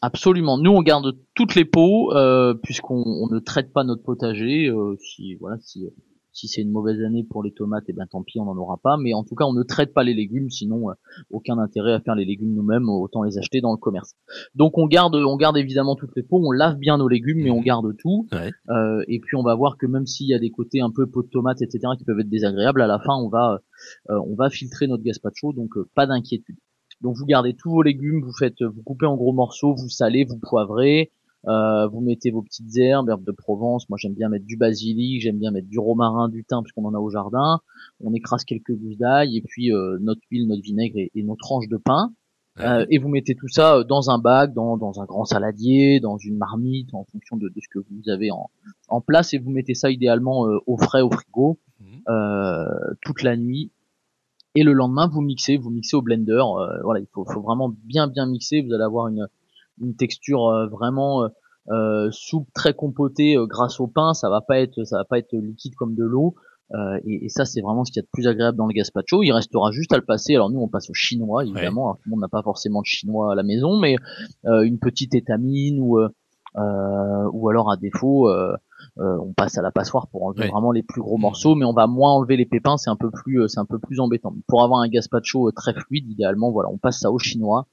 Absolument. 0.00 0.58
Nous, 0.58 0.72
on 0.72 0.82
garde 0.82 1.16
toutes 1.34 1.54
les 1.54 1.64
peaux 1.64 2.12
euh, 2.16 2.54
puisqu'on 2.54 3.04
on 3.06 3.32
ne 3.32 3.38
traite 3.38 3.72
pas 3.72 3.84
notre 3.84 4.02
potager. 4.02 4.66
euh, 4.68 4.96
si 4.98 5.36
voilà, 5.36 5.58
si 5.60 5.86
si 6.32 6.48
c'est 6.48 6.62
une 6.62 6.70
mauvaise 6.70 7.00
année 7.02 7.24
pour 7.24 7.42
les 7.42 7.52
tomates, 7.52 7.84
et 7.88 7.92
ben 7.92 8.06
tant 8.10 8.22
pis, 8.22 8.38
on 8.40 8.44
n'en 8.46 8.56
aura 8.56 8.78
pas. 8.82 8.96
Mais 8.98 9.14
en 9.14 9.22
tout 9.24 9.34
cas, 9.34 9.44
on 9.44 9.52
ne 9.52 9.62
traite 9.62 9.92
pas 9.92 10.02
les 10.04 10.14
légumes, 10.14 10.48
sinon 10.50 10.90
euh, 10.90 10.94
aucun 11.30 11.58
intérêt 11.58 11.92
à 11.92 12.00
faire 12.00 12.14
les 12.14 12.24
légumes 12.24 12.54
nous-mêmes. 12.54 12.88
Autant 12.88 13.22
les 13.22 13.38
acheter 13.38 13.60
dans 13.60 13.72
le 13.72 13.78
commerce. 13.78 14.14
Donc 14.54 14.78
on 14.78 14.86
garde, 14.86 15.14
on 15.14 15.36
garde 15.36 15.56
évidemment 15.56 15.94
toutes 15.96 16.16
les 16.16 16.22
peaux. 16.22 16.40
On 16.44 16.50
lave 16.50 16.76
bien 16.78 16.98
nos 16.98 17.08
légumes, 17.08 17.42
mais 17.42 17.50
on 17.50 17.58
Mhm. 17.58 17.64
garde 17.64 17.96
tout. 17.98 18.26
Ouais. 18.32 18.50
Euh, 18.70 19.04
et 19.08 19.18
puis 19.20 19.36
on 19.36 19.42
va 19.42 19.54
voir 19.54 19.76
que 19.76 19.86
même 19.86 20.06
s'il 20.06 20.26
y 20.28 20.34
a 20.34 20.38
des 20.38 20.50
côtés 20.50 20.80
un 20.80 20.90
peu 20.90 21.06
peau 21.06 21.22
de 21.22 21.28
tomate, 21.28 21.60
etc., 21.62 21.80
qui 21.98 22.04
peuvent 22.04 22.20
être 22.20 22.28
désagréables, 22.28 22.82
à 22.82 22.86
la 22.86 22.98
fin, 22.98 23.14
on 23.16 23.28
va 23.28 23.60
euh, 24.10 24.18
on 24.26 24.34
va 24.34 24.48
filtrer 24.50 24.86
notre 24.86 25.02
gazpacho. 25.02 25.52
Donc 25.52 25.76
euh, 25.76 25.88
pas 25.94 26.06
d'inquiétude. 26.06 26.56
Donc 27.00 27.16
vous 27.16 27.26
gardez 27.26 27.54
tous 27.54 27.70
vos 27.70 27.82
légumes, 27.82 28.22
vous 28.24 28.32
faites, 28.38 28.62
vous 28.62 28.82
coupez 28.84 29.06
en 29.06 29.16
gros 29.16 29.32
morceaux, 29.32 29.74
vous 29.74 29.88
salez, 29.88 30.24
vous 30.24 30.38
poivrez, 30.38 31.10
euh, 31.46 31.86
vous 31.88 32.00
mettez 32.00 32.30
vos 32.30 32.42
petites 32.42 32.76
herbes, 32.76 33.08
herbes 33.08 33.24
de 33.24 33.32
Provence. 33.32 33.88
Moi 33.88 33.98
j'aime 34.00 34.14
bien 34.14 34.28
mettre 34.28 34.46
du 34.46 34.56
basilic, 34.56 35.20
j'aime 35.20 35.38
bien 35.38 35.50
mettre 35.50 35.68
du 35.68 35.78
romarin, 35.78 36.28
du 36.28 36.44
thym 36.44 36.62
puisqu'on 36.62 36.84
en 36.84 36.94
a 36.94 36.98
au 36.98 37.10
jardin. 37.10 37.60
On 38.00 38.12
écrase 38.14 38.44
quelques 38.44 38.74
gousses 38.74 38.98
d'ail 38.98 39.36
et 39.36 39.42
puis 39.42 39.72
euh, 39.72 39.98
notre 40.00 40.20
huile, 40.30 40.46
notre 40.48 40.62
vinaigre 40.62 40.98
et, 40.98 41.10
et 41.14 41.22
nos 41.22 41.36
tranches 41.36 41.68
de 41.68 41.76
pain. 41.76 42.12
Euh, 42.60 42.84
et 42.90 42.98
vous 42.98 43.08
mettez 43.08 43.34
tout 43.34 43.48
ça 43.48 43.76
euh, 43.76 43.82
dans 43.84 44.10
un 44.10 44.18
bac, 44.18 44.52
dans, 44.52 44.76
dans 44.76 45.00
un 45.00 45.06
grand 45.06 45.24
saladier, 45.24 46.00
dans 46.00 46.18
une 46.18 46.36
marmite, 46.36 46.92
en 46.92 47.04
fonction 47.04 47.38
de, 47.38 47.48
de 47.48 47.60
ce 47.62 47.68
que 47.72 47.78
vous 47.78 48.10
avez 48.10 48.30
en, 48.30 48.50
en 48.88 49.00
place, 49.00 49.32
et 49.32 49.38
vous 49.38 49.50
mettez 49.50 49.72
ça 49.72 49.90
idéalement 49.90 50.46
euh, 50.46 50.58
au 50.66 50.76
frais 50.76 51.00
au 51.00 51.10
frigo 51.10 51.58
euh, 52.10 52.66
toute 53.00 53.22
la 53.22 53.38
nuit. 53.38 53.72
Et 54.54 54.64
le 54.64 54.74
lendemain, 54.74 55.08
vous 55.08 55.22
mixez, 55.22 55.56
vous 55.56 55.70
mixez 55.70 55.96
au 55.96 56.02
blender. 56.02 56.42
euh, 56.58 56.82
voilà, 56.82 57.00
il 57.00 57.06
faut, 57.14 57.24
faut 57.24 57.40
vraiment 57.40 57.74
bien 57.84 58.06
bien 58.06 58.26
mixer. 58.26 58.60
Vous 58.60 58.74
allez 58.74 58.84
avoir 58.84 59.08
une, 59.08 59.26
une 59.80 59.96
texture 59.96 60.46
euh, 60.48 60.66
vraiment 60.68 61.24
euh, 61.24 61.28
euh, 61.70 62.08
souple, 62.10 62.50
très 62.54 62.74
compotée 62.74 63.36
euh, 63.36 63.46
grâce 63.46 63.80
au 63.80 63.86
pain. 63.86 64.14
Ça 64.14 64.28
va 64.30 64.40
pas 64.40 64.58
être, 64.60 64.84
ça 64.84 64.98
va 64.98 65.04
pas 65.04 65.18
être 65.18 65.32
liquide 65.34 65.74
comme 65.76 65.94
de 65.94 66.04
l'eau. 66.04 66.34
Euh, 66.74 66.98
et, 67.04 67.26
et 67.26 67.28
ça, 67.28 67.44
c'est 67.44 67.60
vraiment 67.60 67.84
ce 67.84 67.92
qu'il 67.92 68.00
y 68.00 68.04
a 68.04 68.06
de 68.06 68.10
plus 68.12 68.26
agréable 68.26 68.56
dans 68.56 68.66
le 68.66 68.72
gazpacho. 68.72 69.22
Il 69.22 69.32
restera 69.32 69.70
juste 69.72 69.92
à 69.92 69.96
le 69.96 70.04
passer. 70.04 70.34
Alors 70.34 70.50
nous, 70.50 70.60
on 70.60 70.68
passe 70.68 70.88
au 70.90 70.94
chinois, 70.94 71.44
évidemment. 71.44 71.84
Alors, 71.84 71.96
tout 71.96 72.02
le 72.06 72.10
monde 72.12 72.20
n'a 72.20 72.28
pas 72.28 72.42
forcément 72.42 72.80
de 72.80 72.86
chinois 72.86 73.32
à 73.32 73.34
la 73.34 73.42
maison, 73.42 73.78
mais 73.78 73.96
euh, 74.46 74.62
une 74.62 74.78
petite 74.78 75.14
étamine 75.14 75.78
ou 75.80 75.98
euh, 75.98 76.08
ou 77.32 77.48
alors 77.48 77.70
à 77.70 77.76
défaut, 77.76 78.28
euh, 78.28 78.54
euh, 78.98 79.16
on 79.22 79.32
passe 79.32 79.56
à 79.56 79.62
la 79.62 79.70
passoire 79.70 80.08
pour 80.08 80.24
enlever 80.24 80.42
Ouais. 80.42 80.50
vraiment 80.50 80.70
les 80.72 80.82
plus 80.82 81.00
gros 81.00 81.16
Mhm. 81.16 81.22
morceaux, 81.22 81.54
mais 81.54 81.64
on 81.64 81.72
va 81.72 81.86
moins 81.86 82.12
enlever 82.12 82.36
les 82.36 82.44
pépins. 82.46 82.76
C'est 82.76 82.90
un 82.90 82.96
peu 82.96 83.10
plus, 83.10 83.48
c'est 83.48 83.60
un 83.60 83.64
peu 83.64 83.78
plus 83.78 84.00
embêtant. 84.00 84.34
Pour 84.48 84.62
avoir 84.62 84.80
un 84.80 84.88
gazpacho 84.88 85.50
très 85.52 85.72
fluide, 85.74 86.10
idéalement, 86.10 86.50
voilà, 86.52 86.68
on 86.70 86.78
passe 86.78 87.00
ça 87.00 87.10
au 87.10 87.18
chinois. 87.18 87.66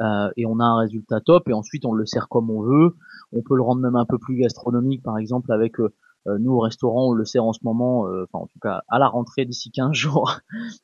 Euh, 0.00 0.30
et 0.36 0.46
on 0.46 0.58
a 0.60 0.64
un 0.64 0.78
résultat 0.78 1.20
top 1.20 1.48
et 1.48 1.52
ensuite 1.52 1.84
on 1.84 1.92
le 1.92 2.06
sert 2.06 2.28
comme 2.28 2.50
on 2.50 2.62
veut. 2.62 2.96
On 3.32 3.42
peut 3.42 3.56
le 3.56 3.62
rendre 3.62 3.80
même 3.80 3.96
un 3.96 4.06
peu 4.06 4.18
plus 4.18 4.36
gastronomique, 4.36 5.02
par 5.02 5.18
exemple 5.18 5.52
avec 5.52 5.80
euh, 5.80 5.92
euh, 6.26 6.38
nous 6.38 6.52
au 6.52 6.60
restaurant, 6.60 7.10
on 7.10 7.12
le 7.12 7.24
sert 7.24 7.44
en 7.44 7.52
ce 7.52 7.60
moment, 7.64 8.08
euh, 8.08 8.24
enfin 8.24 8.44
en 8.44 8.46
tout 8.46 8.58
cas 8.58 8.82
à 8.88 8.98
la 8.98 9.08
rentrée 9.08 9.44
d'ici 9.44 9.70
15 9.70 9.92
jours, 9.94 10.38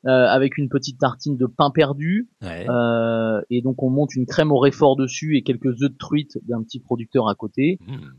euh, 0.07 0.27
avec 0.27 0.59
une 0.59 0.68
petite 0.68 0.99
tartine 0.99 1.37
de 1.37 1.46
pain 1.46 1.70
perdu. 1.70 2.29
Ouais. 2.42 2.66
Euh, 2.68 3.40
et 3.49 3.62
donc 3.62 3.83
on 3.83 3.90
monte 3.90 4.14
une 4.14 4.27
crème 4.27 4.53
au 4.53 4.59
réfort 4.59 4.96
dessus 4.96 5.37
et 5.37 5.42
quelques 5.42 5.83
œufs 5.83 5.90
de 5.90 5.96
truite 5.99 6.38
d'un 6.46 6.62
petit 6.62 6.81
producteur 6.81 7.29
à 7.29 7.35
côté. 7.35 7.79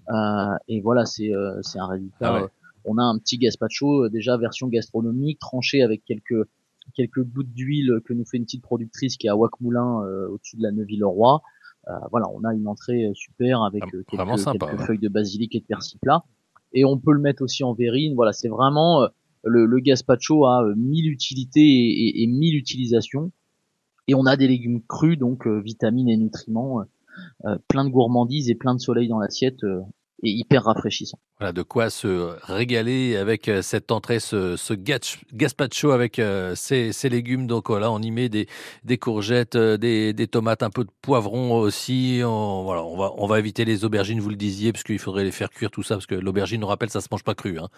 Euh, 0.09 0.55
et 0.67 0.81
voilà, 0.81 1.05
c'est 1.05 1.33
euh, 1.33 1.59
c'est 1.61 1.79
un 1.79 1.87
résultat. 1.87 2.17
Ah 2.21 2.41
ouais. 2.41 2.47
On 2.85 2.97
a 2.97 3.03
un 3.03 3.19
petit 3.19 3.37
gazpacho 3.37 4.09
déjà 4.09 4.37
version 4.37 4.67
gastronomique 4.67 5.37
tranché 5.37 5.83
avec 5.83 6.03
quelques 6.03 6.47
quelques 6.93 7.23
gouttes 7.23 7.53
d'huile 7.53 7.99
que 8.05 8.13
nous 8.13 8.25
fait 8.25 8.37
une 8.37 8.45
petite 8.45 8.63
productrice 8.63 9.17
qui 9.17 9.27
est 9.27 9.29
à 9.29 9.35
Wacmoulin 9.35 10.03
euh, 10.03 10.27
au-dessus 10.29 10.57
de 10.57 10.63
la 10.63 10.71
Neuville-le-Roi. 10.71 11.41
Euh, 11.87 11.93
voilà, 12.11 12.27
on 12.33 12.43
a 12.43 12.53
une 12.53 12.67
entrée 12.67 13.05
euh, 13.05 13.13
super 13.13 13.63
avec 13.63 13.83
Ah, 13.85 13.89
quelques, 13.91 14.39
sympa, 14.39 14.67
quelques 14.67 14.79
ouais. 14.79 14.85
feuilles 14.85 14.99
de 14.99 15.09
basilic 15.09 15.55
et 15.55 15.59
de 15.61 15.65
persil 15.65 15.99
plat. 15.99 16.23
Et 16.73 16.85
on 16.85 16.97
peut 16.97 17.13
le 17.13 17.19
mettre 17.19 17.43
aussi 17.43 17.63
en 17.63 17.73
verrine. 17.73 18.13
Voilà, 18.15 18.33
c'est 18.33 18.49
vraiment 18.49 19.01
euh, 19.03 19.07
le, 19.43 19.65
le 19.65 19.79
gazpacho 19.79 20.45
a 20.45 20.63
euh, 20.63 20.75
mille 20.75 21.09
utilités 21.09 21.61
et, 21.61 22.21
et, 22.21 22.23
et 22.23 22.27
mille 22.27 22.55
utilisations. 22.55 23.31
Et 24.07 24.15
on 24.15 24.25
a 24.25 24.35
des 24.35 24.47
légumes 24.47 24.81
crus, 24.87 25.17
donc 25.17 25.47
euh, 25.47 25.61
vitamines 25.61 26.09
et 26.09 26.17
nutriments, 26.17 26.83
plein 27.67 27.83
de 27.83 27.89
gourmandises 27.89 28.49
et 28.49 28.55
plein 28.55 28.73
de 28.73 28.79
soleil 28.79 29.07
dans 29.07 29.19
l'assiette 29.19 29.63
euh, 29.63 29.81
et 30.23 30.29
hyper 30.29 30.63
rafraîchissant. 30.63 31.17
Voilà 31.39 31.53
de 31.53 31.63
quoi 31.63 31.89
se 31.89 32.35
régaler 32.43 33.17
avec 33.17 33.47
euh, 33.47 33.61
cette 33.61 33.91
entrée, 33.91 34.19
ce, 34.19 34.55
ce 34.55 34.73
gaz- 34.73 35.17
gazpacho 35.33 35.91
avec 35.91 36.19
euh, 36.19 36.53
ces, 36.55 36.93
ces 36.93 37.09
légumes. 37.09 37.47
Donc 37.47 37.69
voilà, 37.69 37.91
on 37.91 37.99
y 37.99 38.11
met 38.11 38.29
des, 38.29 38.47
des 38.83 38.97
courgettes, 38.97 39.55
euh, 39.55 39.77
des, 39.77 40.13
des 40.13 40.27
tomates, 40.27 40.61
un 40.63 40.69
peu 40.69 40.83
de 40.83 40.91
poivron 41.01 41.53
aussi. 41.53 42.21
On, 42.23 42.63
voilà, 42.63 42.83
on 42.83 42.97
va, 42.97 43.11
on 43.17 43.25
va 43.25 43.39
éviter 43.39 43.65
les 43.65 43.83
aubergines, 43.83 44.19
vous 44.19 44.29
le 44.29 44.35
disiez, 44.35 44.71
parce 44.71 44.83
qu'il 44.83 44.99
faudrait 44.99 45.23
les 45.23 45.31
faire 45.31 45.49
cuire 45.49 45.71
tout 45.71 45.83
ça, 45.83 45.95
parce 45.95 46.05
que 46.05 46.15
l'aubergine, 46.15 46.63
on 46.63 46.67
rappelle, 46.67 46.89
ça 46.91 47.01
se 47.01 47.07
mange 47.11 47.23
pas 47.23 47.35
cru. 47.35 47.57
Hein. 47.57 47.69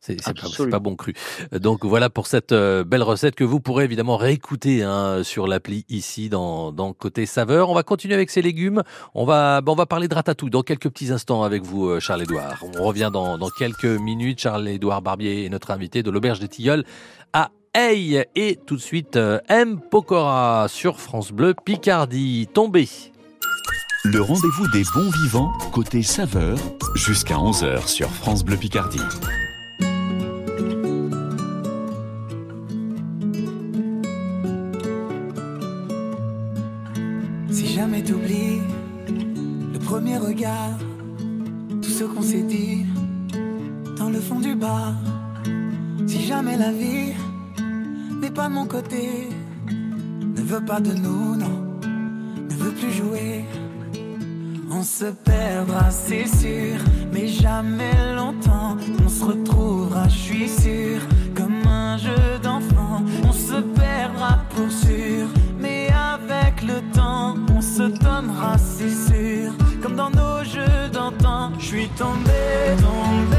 C'est 0.00 0.22
pas, 0.22 0.32
pas 0.70 0.78
bon 0.78 0.96
cru. 0.96 1.14
Donc 1.52 1.84
voilà 1.84 2.10
pour 2.10 2.26
cette 2.26 2.52
euh, 2.52 2.84
belle 2.84 3.02
recette 3.02 3.34
que 3.34 3.44
vous 3.44 3.60
pourrez 3.60 3.84
évidemment 3.84 4.16
réécouter 4.16 4.82
hein, 4.82 5.22
sur 5.22 5.46
l'appli 5.46 5.84
ici 5.88 6.28
dans, 6.28 6.72
dans 6.72 6.92
côté 6.92 7.26
saveur. 7.26 7.70
On 7.70 7.74
va 7.74 7.82
continuer 7.82 8.14
avec 8.14 8.30
ces 8.30 8.42
légumes. 8.42 8.82
On 9.14 9.24
va, 9.24 9.60
ben, 9.60 9.72
on 9.72 9.76
va 9.76 9.86
parler 9.86 10.08
de 10.08 10.14
ratatouille 10.14 10.50
dans 10.50 10.62
quelques 10.62 10.88
petits 10.88 11.12
instants 11.12 11.42
avec 11.42 11.62
vous, 11.62 11.88
euh, 11.88 12.00
Charles-Édouard. 12.00 12.64
On 12.78 12.84
revient 12.84 13.10
dans, 13.12 13.38
dans 13.38 13.50
quelques 13.50 13.84
minutes. 13.84 14.40
Charles-Édouard 14.40 15.02
Barbier 15.02 15.44
est 15.44 15.48
notre 15.48 15.70
invité 15.70 16.02
de 16.02 16.10
l'Auberge 16.10 16.40
des 16.40 16.48
Tilleuls 16.48 16.84
à 17.32 17.50
Hey. 17.74 18.24
Et 18.34 18.58
tout 18.66 18.76
de 18.76 18.80
suite, 18.80 19.16
euh, 19.16 19.40
M. 19.48 19.80
Pokora 19.80 20.66
sur 20.68 21.00
France 21.00 21.32
Bleu 21.32 21.54
Picardie. 21.54 22.48
Tombé. 22.52 22.88
Le 24.04 24.20
rendez-vous 24.20 24.68
des 24.68 24.84
bons 24.94 25.10
vivants, 25.22 25.52
côté 25.72 26.02
saveur, 26.02 26.56
jusqu'à 26.94 27.34
11h 27.34 27.86
sur 27.86 28.08
France 28.08 28.44
Bleu 28.44 28.56
Picardie. 28.56 29.00
Jamais 38.06 38.60
le 39.72 39.78
premier 39.78 40.18
regard, 40.18 40.78
tout 41.82 41.88
ce 41.88 42.04
qu'on 42.04 42.22
s'est 42.22 42.42
dit 42.42 42.86
dans 43.96 44.10
le 44.10 44.20
fond 44.20 44.38
du 44.40 44.54
bar. 44.54 44.94
Si 46.06 46.24
jamais 46.24 46.56
la 46.56 46.70
vie 46.70 47.12
n'est 48.20 48.30
pas 48.30 48.48
de 48.48 48.54
mon 48.54 48.66
côté, 48.66 49.28
ne 50.36 50.42
veut 50.42 50.64
pas 50.64 50.80
de 50.80 50.92
nous, 50.92 51.36
non, 51.36 51.78
ne 52.48 52.54
veut 52.54 52.72
plus 52.72 52.92
jouer. 52.92 53.44
On 54.70 54.82
se 54.82 55.06
perdra, 55.06 55.90
c'est 55.90 56.26
sûr, 56.26 56.78
mais 57.12 57.26
jamais 57.26 58.14
longtemps. 58.14 58.76
On 59.04 59.08
se 59.08 59.24
retrouvera, 59.24 60.06
je 60.08 60.18
suis 60.18 60.48
sûr, 60.48 61.00
comme 61.34 61.66
un 61.66 61.96
jeu 61.96 62.38
d'enfant. 62.42 63.02
On 63.24 63.32
se 63.32 63.60
perdra 63.60 64.38
pour 64.50 64.70
sûr, 64.70 65.26
se 67.94 67.98
donnera, 68.02 68.56
c'est 68.58 68.90
sûr, 68.90 69.52
comme 69.82 69.96
dans 69.96 70.10
nos 70.10 70.44
jeux 70.44 70.88
d'antan. 70.92 71.52
Je 71.58 71.66
suis 71.66 71.88
tombé, 71.90 72.76
tombé. 72.80 73.37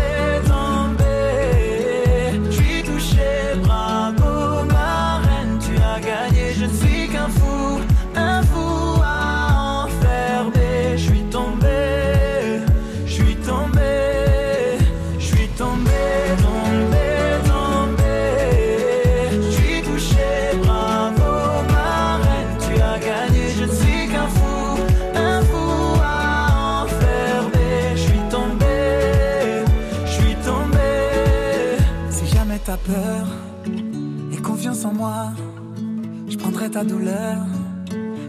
Douleur. 36.84 37.46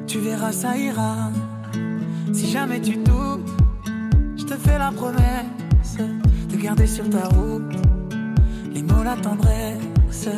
Tu 0.06 0.18
verras, 0.18 0.52
ça 0.52 0.76
ira. 0.76 1.30
Si 2.32 2.50
jamais 2.50 2.80
tu 2.80 2.96
doutes, 2.96 3.48
je 4.36 4.44
te 4.44 4.54
fais 4.54 4.78
la 4.78 4.90
promesse 4.92 5.96
de 6.48 6.56
garder 6.56 6.86
sur 6.86 7.08
ta 7.10 7.28
route 7.28 7.74
les 8.72 8.82
mots, 8.82 9.02
la 9.02 9.16
tendresse. 9.16 10.28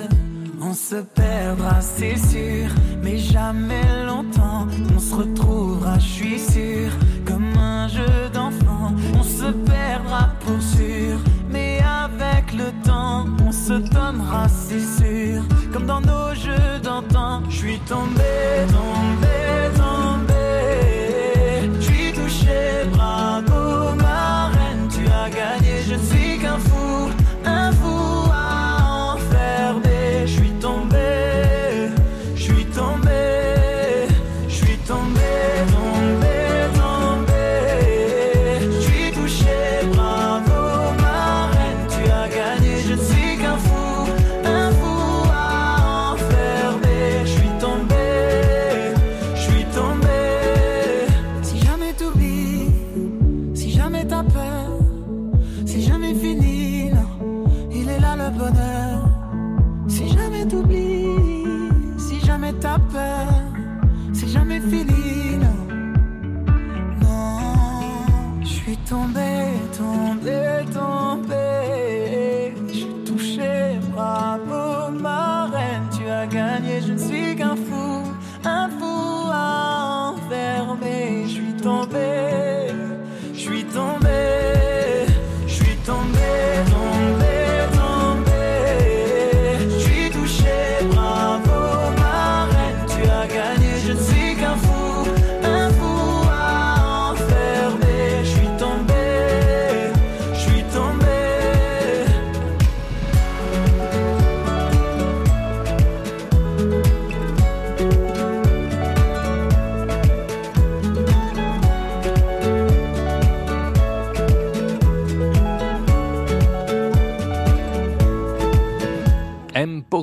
On 0.60 0.74
se 0.74 0.96
perdra, 0.96 1.80
c'est 1.80 2.16
sûr, 2.16 2.70
mais 3.02 3.18
jamais 3.18 4.04
longtemps. 4.06 4.66
On 4.94 4.98
se 4.98 5.14
retrouvera, 5.14 5.98
je 5.98 6.08
suis 6.08 6.38
sûr, 6.38 6.90
comme 7.26 7.52
un 7.58 7.88
jeu 7.88 8.30
d'enfant. 8.32 8.94
On 9.18 9.22
se 9.22 9.50
perdra 9.50 10.30
pour 10.40 10.62
sûr, 10.62 11.18
mais 11.50 11.80
avec 11.80 12.52
le 12.52 12.70
temps, 12.84 13.26
on 13.44 13.52
se 13.52 13.74
donnera, 13.74 14.48
c'est 14.48 14.80
sûr, 14.80 15.42
comme 15.72 15.86
dans 15.86 16.00
nos 16.00 16.34
jeux 16.34 16.78
d'antan. 16.82 17.42
Je 17.48 17.56
suis 17.56 17.78
tombé, 17.80 18.22
tombé. 18.68 19.31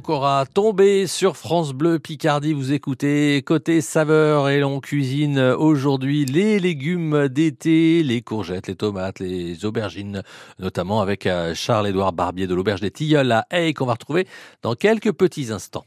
M. 0.10 0.15
Pokora, 0.15 0.45
tombé 0.52 1.06
sur 1.06 1.38
France 1.38 1.72
Bleu 1.72 2.00
Picardie. 2.00 2.54
Vous 2.54 2.74
écoutez 2.74 3.43
côté 3.45 3.80
saveur 3.80 4.50
et 4.50 4.60
l'on 4.60 4.80
cuisine 4.80 5.39
aujourd'hui 5.39 6.26
les 6.26 6.60
légumes 6.60 7.28
d'été, 7.28 8.02
les 8.02 8.24
courgettes, 8.24 8.67
les 8.67 8.76
tomates, 8.76 9.19
les 9.19 9.65
aubergines, 9.65 10.24
notamment 10.58 11.02
avec 11.02 11.28
euh, 11.28 11.54
Charles-Édouard 11.54 12.13
Barbier 12.13 12.48
de 12.48 12.56
l'Auberge 12.56 12.82
des 12.82 12.89
Tilleuls 12.89 13.32
à 13.32 13.45
Hay 13.52 13.76
qu'on 13.76 13.86
va 13.86 13.93
retrouver 13.93 14.28
dans 14.63 14.74
quelques 14.74 15.12
petits 15.12 15.52
instants. 15.52 15.86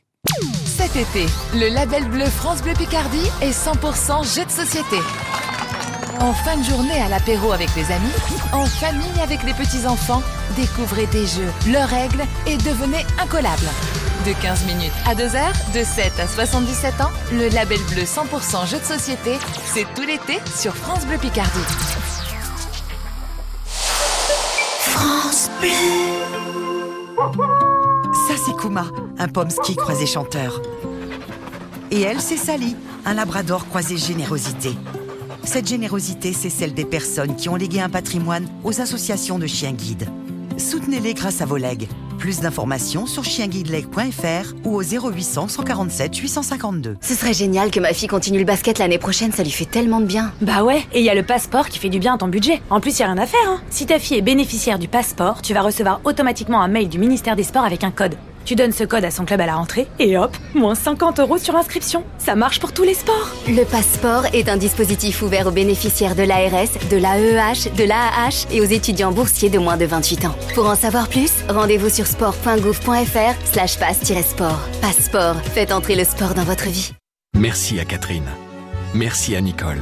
Cet 0.67 0.95
été, 0.95 1.27
le 1.55 1.75
label 1.75 2.05
bleu 2.09 2.27
France 2.27 2.63
Bleu 2.63 2.75
Picardie 2.75 3.29
est 3.41 3.51
100% 3.51 4.37
jeu 4.37 4.45
de 4.45 4.51
société. 4.51 4.99
En 6.21 6.33
fin 6.33 6.57
de 6.59 6.63
journée 6.63 7.01
à 7.01 7.09
l'apéro 7.09 7.51
avec 7.51 7.75
les 7.75 7.91
amis, 7.91 8.13
en 8.53 8.67
famille 8.67 9.21
avec 9.21 9.43
les 9.43 9.55
petits-enfants, 9.55 10.23
découvrez 10.55 11.07
des 11.07 11.27
jeux, 11.27 11.73
leurs 11.73 11.89
règles 11.89 12.23
et 12.47 12.57
devenez 12.59 13.05
incollables. 13.21 13.69
De 14.27 14.41
15 14.41 14.67
minutes 14.67 14.93
à 15.05 15.17
2 15.17 15.35
heures, 15.35 15.53
de 15.75 15.83
7 15.83 16.21
à 16.21 16.29
77 16.29 17.01
ans, 17.01 17.11
le 17.33 17.49
label 17.49 17.81
bleu 17.91 18.03
100% 18.03 18.69
jeu 18.71 18.79
de 18.79 18.85
société, 18.85 19.37
c'est 19.65 19.85
tout 19.97 20.03
l'été 20.03 20.39
sur 20.55 20.77
France 20.77 21.05
Bleu 21.07 21.19
Picardie. 21.19 21.51
France 23.67 25.51
Bleu. 25.61 25.69
Ça, 28.29 28.35
c'est 28.47 28.57
Kuma, 28.57 28.85
un 29.19 29.27
pomsky 29.27 29.75
croisé 29.75 30.07
chanteur. 30.07 30.63
Et 31.91 32.03
elle, 32.03 32.21
c'est 32.21 32.37
Sally, 32.37 32.77
un 33.05 33.15
labrador 33.15 33.67
croisé 33.67 33.97
générosité. 33.97 34.77
Cette 35.43 35.67
générosité, 35.67 36.33
c'est 36.33 36.51
celle 36.51 36.75
des 36.75 36.85
personnes 36.85 37.35
qui 37.35 37.49
ont 37.49 37.57
légué 37.57 37.81
un 37.81 37.91
patrimoine 37.91 38.47
aux 38.63 38.81
associations 38.81 39.41
de 39.41 39.49
chiens 39.49 39.73
guides. 39.73 40.09
Soutenez-les 40.59 41.15
grâce 41.15 41.41
à 41.41 41.45
vos 41.45 41.57
legs. 41.57 41.89
Plus 42.23 42.39
d'informations 42.39 43.07
sur 43.07 43.25
chienguideleg.fr 43.25 44.55
ou 44.65 44.77
au 44.77 44.83
0800 44.85 45.49
147 45.49 46.17
852. 46.17 46.97
Ce 47.01 47.15
serait 47.15 47.33
génial 47.33 47.73
que 47.73 47.81
ma 47.81 47.93
fille 47.93 48.07
continue 48.07 48.39
le 48.39 48.45
basket 48.45 48.79
l'année 48.79 48.99
prochaine, 48.99 49.33
ça 49.33 49.43
lui 49.43 49.51
fait 49.51 49.65
tellement 49.65 49.99
de 49.99 50.07
bien. 50.07 50.33
Bah 50.41 50.63
ouais, 50.63 50.85
et 50.93 51.01
il 51.01 51.05
y 51.05 51.11
a 51.11 51.17
le 51.17 51.25
passeport 51.25 51.69
qui 51.69 51.81
fait 51.81 51.89
du 51.89 51.99
bien 51.99 52.15
à 52.15 52.19
ton 52.19 52.29
budget. 52.29 52.63
En 52.71 52.79
plus, 52.79 52.97
y 52.97 53.03
a 53.03 53.07
rien 53.07 53.19
à 53.19 53.27
faire. 53.27 53.41
Hein. 53.49 53.61
Si 53.71 53.87
ta 53.87 53.99
fille 53.99 54.19
est 54.19 54.23
bénéficiaire 54.23 54.79
du 54.79 54.87
passeport, 54.87 55.43
tu 55.43 55.53
vas 55.53 55.63
recevoir 55.63 56.01
automatiquement 56.05 56.63
un 56.63 56.69
mail 56.69 56.89
du 56.89 57.01
ministère 57.01 57.35
des 57.35 57.43
Sports 57.43 57.65
avec 57.65 57.83
un 57.83 57.91
code. 57.91 58.15
Tu 58.45 58.55
donnes 58.55 58.73
ce 58.73 58.85
code 58.85 59.05
à 59.05 59.11
son 59.11 59.25
club 59.25 59.41
à 59.41 59.47
la 59.47 59.55
rentrée 59.55 59.87
et 59.99 60.17
hop, 60.19 60.37
moins 60.55 60.75
50 60.75 61.21
euros 61.21 61.39
sur 61.39 61.57
inscription. 61.57 62.05
Ça 62.19 62.35
marche 62.35 62.61
pour 62.61 62.73
tous 62.73 62.83
les 62.83 62.95
sports. 62.95 63.35
Le 63.49 63.65
passeport 63.65 64.27
est 64.33 64.49
un 64.49 64.57
dispositif 64.57 65.23
ouvert 65.23 65.47
aux 65.47 65.53
bénéficiaires 65.53 66.15
de 66.15 66.23
l'ARS, 66.23 66.71
de 66.91 66.97
l'AEH, 66.97 67.75
de 67.77 67.85
l'AAH 67.85 68.47
et 68.53 68.61
aux 68.61 68.65
étudiants 68.65 69.13
boursiers 69.13 69.51
de 69.51 69.59
moins 69.59 69.77
de 69.77 69.85
28 69.85 70.25
ans. 70.27 70.35
Pour 70.55 70.67
en 70.67 70.75
savoir 70.75 71.09
plus, 71.09 71.33
rendez-vous 71.49 71.91
sur 71.91 72.07
sport.gouv.fr 72.07 73.35
slash 73.53 73.79
passe-sport. 73.79 74.61
Passeport, 74.81 75.37
faites 75.55 75.73
entrer 75.73 75.95
le 75.95 76.05
sport 76.05 76.35
dans 76.35 76.45
votre 76.45 76.69
vie. 76.69 76.93
Merci 77.35 77.81
à 77.81 77.85
Catherine. 77.85 78.29
Merci 78.95 79.35
à 79.37 79.41
Nicole, 79.41 79.81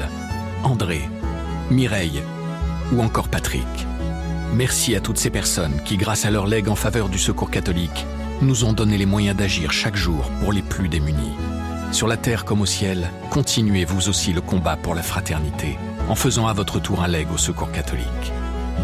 André, 0.62 1.00
Mireille 1.70 2.22
ou 2.92 3.02
encore 3.02 3.28
Patrick. 3.28 3.66
Merci 4.54 4.94
à 4.94 5.00
toutes 5.00 5.18
ces 5.18 5.30
personnes 5.30 5.80
qui, 5.84 5.96
grâce 5.96 6.24
à 6.24 6.30
leur 6.30 6.46
legs 6.46 6.68
en 6.68 6.74
faveur 6.74 7.08
du 7.08 7.18
secours 7.18 7.50
catholique, 7.50 8.06
nous 8.42 8.64
ont 8.64 8.72
donné 8.72 8.98
les 8.98 9.06
moyens 9.06 9.36
d'agir 9.36 9.72
chaque 9.72 9.96
jour 9.96 10.30
pour 10.40 10.52
les 10.52 10.62
plus 10.62 10.88
démunis. 10.88 11.34
Sur 11.92 12.06
la 12.06 12.16
terre 12.16 12.44
comme 12.44 12.60
au 12.60 12.66
ciel, 12.66 13.10
continuez 13.30 13.84
vous 13.84 14.08
aussi 14.08 14.32
le 14.32 14.40
combat 14.40 14.76
pour 14.76 14.94
la 14.94 15.02
fraternité 15.02 15.78
en 16.08 16.14
faisant 16.14 16.46
à 16.46 16.52
votre 16.52 16.80
tour 16.80 17.02
un 17.02 17.08
leg 17.08 17.26
au 17.32 17.38
secours 17.38 17.72
catholique. 17.72 18.32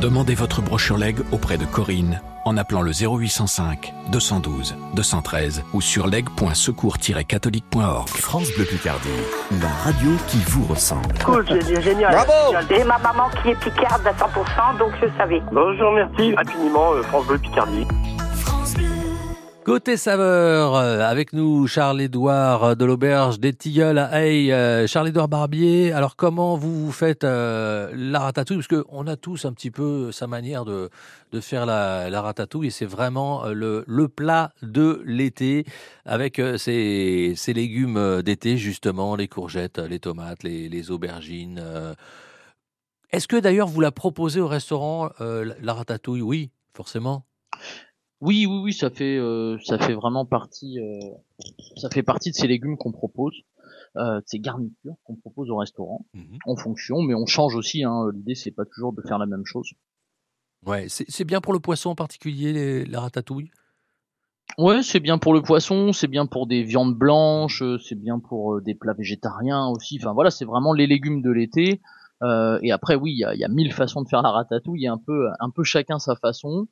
Demandez 0.00 0.34
votre 0.34 0.60
brochure 0.60 0.98
leg 0.98 1.16
auprès 1.32 1.58
de 1.58 1.64
Corinne 1.64 2.20
en 2.44 2.56
appelant 2.56 2.82
le 2.82 2.92
0805 2.92 3.92
212 4.12 4.76
213 4.94 5.64
ou 5.72 5.80
sur 5.80 6.06
leg.secours-catholique.org. 6.06 8.08
France 8.08 8.48
Bleu 8.56 8.64
Picardie, 8.64 9.08
la 9.60 9.68
radio 9.84 10.10
qui 10.28 10.38
vous 10.46 10.64
ressemble. 10.64 11.14
Cool, 11.24 11.44
c'est 11.48 11.82
génial. 11.82 12.12
Bravo 12.12 12.54
Et 12.70 12.84
ma 12.84 12.98
maman 12.98 13.28
qui 13.42 13.50
est 13.50 13.58
picarde 13.58 14.06
à 14.06 14.12
100%, 14.12 14.78
donc 14.78 14.92
je 15.02 15.08
savais. 15.18 15.42
Bonjour, 15.50 15.92
merci 15.92 16.34
infiniment 16.36 16.92
euh, 16.92 17.02
France 17.02 17.26
Bleu 17.26 17.38
Picardie. 17.38 17.86
Côté 19.66 19.96
saveur, 19.96 20.76
euh, 20.76 21.00
avec 21.00 21.32
nous 21.32 21.66
Charles-Édouard 21.66 22.76
de 22.76 22.84
l'Auberge 22.84 23.40
des 23.40 23.52
Tilleuls 23.52 23.98
à 23.98 24.22
Haye. 24.22 24.52
Euh, 24.52 24.86
Charles-Édouard 24.86 25.26
Barbier, 25.26 25.90
alors 25.90 26.14
comment 26.14 26.56
vous, 26.56 26.86
vous 26.86 26.92
faites 26.92 27.24
euh, 27.24 27.90
la 27.96 28.20
ratatouille? 28.20 28.58
Parce 28.58 28.68
qu'on 28.68 29.08
a 29.08 29.16
tous 29.16 29.44
un 29.44 29.52
petit 29.52 29.72
peu 29.72 30.12
sa 30.12 30.28
manière 30.28 30.64
de, 30.64 30.88
de 31.32 31.40
faire 31.40 31.66
la, 31.66 32.08
la 32.10 32.22
ratatouille 32.22 32.68
et 32.68 32.70
c'est 32.70 32.86
vraiment 32.86 33.44
euh, 33.44 33.54
le, 33.54 33.84
le 33.88 34.06
plat 34.06 34.52
de 34.62 35.02
l'été 35.04 35.64
avec 36.04 36.38
euh, 36.38 36.58
ces, 36.58 37.34
ces 37.34 37.52
légumes 37.52 37.96
euh, 37.96 38.22
d'été 38.22 38.58
justement, 38.58 39.16
les 39.16 39.26
courgettes, 39.26 39.78
les 39.78 39.98
tomates, 39.98 40.44
les, 40.44 40.68
les 40.68 40.92
aubergines. 40.92 41.60
euh. 41.60 41.92
Est-ce 43.10 43.26
que 43.26 43.34
d'ailleurs 43.34 43.66
vous 43.66 43.80
la 43.80 43.90
proposez 43.90 44.40
au 44.40 44.46
restaurant, 44.46 45.10
euh, 45.20 45.52
la 45.60 45.74
ratatouille? 45.74 46.22
Oui, 46.22 46.50
forcément. 46.72 47.25
Oui, 48.20 48.46
oui, 48.46 48.58
oui, 48.64 48.72
ça 48.72 48.88
fait, 48.90 49.16
euh, 49.18 49.58
ça 49.64 49.78
fait 49.78 49.92
vraiment 49.94 50.24
partie, 50.24 50.80
euh, 50.80 50.98
ça 51.76 51.90
fait 51.90 52.02
partie 52.02 52.30
de 52.30 52.34
ces 52.34 52.46
légumes 52.46 52.78
qu'on 52.78 52.92
propose, 52.92 53.34
euh, 53.96 54.20
de 54.20 54.24
ces 54.26 54.38
garnitures 54.38 54.94
qu'on 55.04 55.16
propose 55.16 55.50
au 55.50 55.56
restaurant, 55.58 56.06
en 56.46 56.56
fonction, 56.56 57.02
mais 57.02 57.14
on 57.14 57.26
change 57.26 57.54
aussi. 57.54 57.84
Hein, 57.84 58.06
L'idée, 58.14 58.34
c'est 58.34 58.52
pas 58.52 58.64
toujours 58.64 58.94
de 58.94 59.02
faire 59.02 59.18
la 59.18 59.26
même 59.26 59.44
chose. 59.44 59.68
Ouais, 60.64 60.88
c'est 60.88 61.04
c'est 61.08 61.24
bien 61.24 61.40
pour 61.42 61.52
le 61.52 61.60
poisson 61.60 61.90
en 61.90 61.94
particulier, 61.94 62.52
les- 62.52 62.84
la 62.86 63.00
ratatouille? 63.00 63.50
Ouais, 64.58 64.82
c'est 64.82 65.00
bien 65.00 65.18
pour 65.18 65.34
le 65.34 65.42
poisson, 65.42 65.92
c'est 65.92 66.06
bien 66.08 66.24
pour 66.24 66.46
des 66.46 66.62
viandes 66.62 66.94
blanches, 66.94 67.60
euh, 67.62 67.78
c'est 67.78 67.94
bien 68.00 68.18
pour 68.18 68.62
des 68.62 68.74
plats 68.74 68.94
végétariens 68.94 69.66
aussi. 69.68 69.98
Enfin 70.00 70.14
voilà, 70.14 70.30
c'est 70.30 70.46
vraiment 70.46 70.72
les 70.72 70.86
légumes 70.86 71.20
de 71.20 71.30
l'été. 71.30 71.82
Euh, 72.22 72.58
et 72.62 72.72
après, 72.72 72.94
oui, 72.94 73.12
il 73.12 73.18
y 73.18 73.24
a, 73.24 73.34
il 73.34 73.40
y 73.40 73.44
a 73.44 73.48
mille 73.48 73.72
façons 73.72 74.00
de 74.02 74.08
faire 74.08 74.22
la 74.22 74.30
ratatouille, 74.30 74.86
un 74.86 74.96
peu, 74.96 75.28
un 75.40 75.50
peu 75.50 75.62
chacun 75.62 75.98
sa 75.98 76.16
façon. 76.16 76.68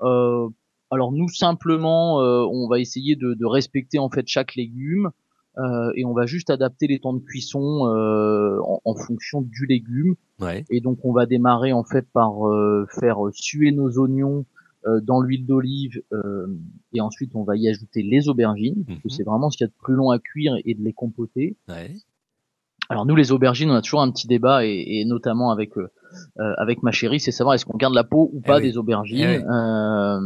Euh, 0.00 0.48
alors 0.90 1.12
nous 1.12 1.28
simplement, 1.28 2.20
euh, 2.22 2.46
on 2.50 2.68
va 2.68 2.80
essayer 2.80 3.16
de, 3.16 3.34
de 3.34 3.46
respecter 3.46 3.98
en 3.98 4.10
fait 4.10 4.26
chaque 4.26 4.54
légume 4.54 5.10
euh, 5.58 5.90
et 5.96 6.04
on 6.04 6.12
va 6.14 6.26
juste 6.26 6.50
adapter 6.50 6.86
les 6.86 6.98
temps 7.00 7.14
de 7.14 7.18
cuisson 7.20 7.86
euh, 7.86 8.58
en, 8.62 8.80
en 8.84 8.94
fonction 8.94 9.42
du 9.42 9.66
légume. 9.66 10.14
Ouais. 10.40 10.64
Et 10.70 10.80
donc 10.80 10.98
on 11.04 11.12
va 11.12 11.26
démarrer 11.26 11.72
en 11.72 11.84
fait 11.84 12.06
par 12.12 12.48
euh, 12.48 12.86
faire 13.00 13.18
suer 13.32 13.72
nos 13.72 13.98
oignons 13.98 14.46
euh, 14.86 15.00
dans 15.00 15.20
l'huile 15.20 15.44
d'olive 15.44 16.00
euh, 16.12 16.46
et 16.92 17.00
ensuite 17.00 17.34
on 17.34 17.42
va 17.42 17.56
y 17.56 17.68
ajouter 17.68 18.02
les 18.02 18.28
aubergines 18.28 18.84
parce 18.86 19.00
que 19.00 19.08
c'est 19.08 19.24
vraiment 19.24 19.50
ce 19.50 19.56
qu'il 19.58 19.64
y 19.64 19.68
a 19.68 19.70
de 19.70 19.82
plus 19.82 19.94
long 19.94 20.10
à 20.10 20.20
cuire 20.20 20.54
et 20.64 20.74
de 20.74 20.82
les 20.84 20.92
compoter. 20.92 21.56
Ouais. 21.68 21.92
Alors 22.90 23.04
nous 23.04 23.16
les 23.16 23.32
aubergines, 23.32 23.70
on 23.70 23.74
a 23.74 23.82
toujours 23.82 24.00
un 24.00 24.10
petit 24.10 24.26
débat 24.26 24.64
et, 24.64 24.84
et 24.86 25.04
notamment 25.04 25.50
avec 25.50 25.76
euh, 25.76 25.90
euh, 26.38 26.54
avec 26.56 26.82
ma 26.82 26.90
chérie, 26.90 27.20
c'est 27.20 27.32
savoir 27.32 27.54
est-ce 27.54 27.66
qu'on 27.66 27.76
garde 27.76 27.94
la 27.94 28.04
peau 28.04 28.30
ou 28.32 28.40
pas 28.40 28.56
oui. 28.56 28.62
des 28.62 28.78
aubergines. 28.78 29.18
Eh 29.20 29.38
oui. 29.38 29.44
Euh, 29.44 30.20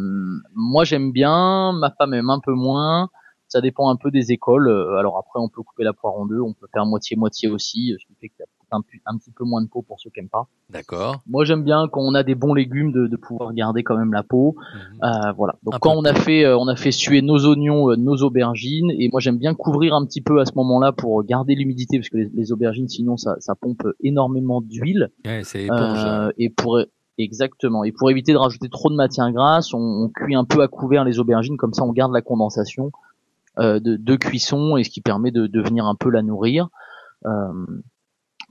moi 0.54 0.84
j'aime 0.84 1.10
bien, 1.10 1.72
ma 1.72 1.90
femme 1.90 2.14
aime 2.14 2.30
un 2.30 2.40
peu 2.40 2.52
moins. 2.52 3.08
Ça 3.48 3.60
dépend 3.60 3.90
un 3.90 3.96
peu 3.96 4.10
des 4.10 4.32
écoles. 4.32 4.68
Alors 4.98 5.18
après 5.18 5.40
on 5.40 5.48
peut 5.48 5.62
couper 5.62 5.84
la 5.84 5.92
poire 5.92 6.14
en 6.14 6.26
deux, 6.26 6.40
on 6.40 6.54
peut 6.54 6.68
faire 6.72 6.86
moitié 6.86 7.16
moitié 7.16 7.48
aussi, 7.48 7.94
ce 8.00 8.06
qui 8.06 8.14
fait 8.14 8.28
qu'il 8.28 8.40
y 8.40 8.42
a 8.42 8.46
un, 8.72 9.18
petit 9.18 9.30
peu 9.30 9.44
moins 9.44 9.62
de 9.62 9.68
peau 9.68 9.82
pour 9.82 10.00
ceux 10.00 10.10
qui 10.10 10.20
aiment 10.20 10.28
pas. 10.28 10.46
D'accord. 10.70 11.20
Moi 11.26 11.44
j'aime 11.44 11.62
bien 11.62 11.88
quand 11.90 12.00
on 12.00 12.14
a 12.14 12.22
des 12.22 12.34
bons 12.34 12.54
légumes 12.54 12.92
de, 12.92 13.06
de 13.06 13.16
pouvoir 13.16 13.52
garder 13.52 13.82
quand 13.82 13.96
même 13.96 14.12
la 14.12 14.22
peau. 14.22 14.56
Mhm. 14.56 14.98
Euh, 15.04 15.32
voilà. 15.36 15.56
Donc 15.62 15.74
Un 15.74 15.78
quand 15.78 15.94
on 15.94 16.04
a 16.04 16.14
fait 16.14 16.44
euh, 16.44 16.56
on 16.56 16.68
a 16.68 16.76
fait 16.76 16.92
suer 16.92 17.22
nos 17.22 17.46
oignons, 17.46 17.90
euh, 17.90 17.96
nos 17.96 18.16
aubergines 18.16 18.90
et 18.90 19.08
moi 19.10 19.20
j'aime 19.20 19.38
bien 19.38 19.54
couvrir 19.54 19.94
un 19.94 20.04
petit 20.04 20.20
peu 20.20 20.40
à 20.40 20.44
ce 20.44 20.52
moment-là 20.56 20.92
pour 20.92 21.22
garder 21.24 21.54
l'humidité 21.54 21.98
parce 21.98 22.08
que 22.08 22.18
les, 22.18 22.30
les 22.34 22.52
aubergines 22.52 22.88
sinon 22.88 23.16
ça, 23.16 23.36
ça 23.38 23.54
pompe 23.54 23.86
énormément 24.00 24.60
d'huile. 24.60 25.10
Ouais, 25.24 25.42
c'est 25.44 25.64
éponge. 25.64 26.04
Euh, 26.04 26.30
et 26.38 26.50
pour 26.50 26.80
exactement 27.18 27.84
et 27.84 27.92
pour 27.92 28.10
éviter 28.10 28.32
de 28.32 28.38
rajouter 28.38 28.68
trop 28.68 28.90
de 28.90 28.96
matière 28.96 29.30
grasse, 29.32 29.74
on, 29.74 29.78
on 29.78 30.08
cuit 30.08 30.34
un 30.34 30.44
peu 30.44 30.62
à 30.62 30.68
couvert 30.68 31.04
les 31.04 31.18
aubergines 31.18 31.56
comme 31.56 31.74
ça 31.74 31.84
on 31.84 31.92
garde 31.92 32.12
la 32.12 32.22
condensation 32.22 32.90
euh, 33.58 33.80
de, 33.80 33.96
de 33.96 34.16
cuisson 34.16 34.78
et 34.78 34.84
ce 34.84 34.88
qui 34.88 35.02
permet 35.02 35.30
de, 35.30 35.46
de 35.46 35.60
venir 35.60 35.84
un 35.84 35.94
peu 35.94 36.08
la 36.08 36.22
nourrir. 36.22 36.68
Euh, 37.26 37.66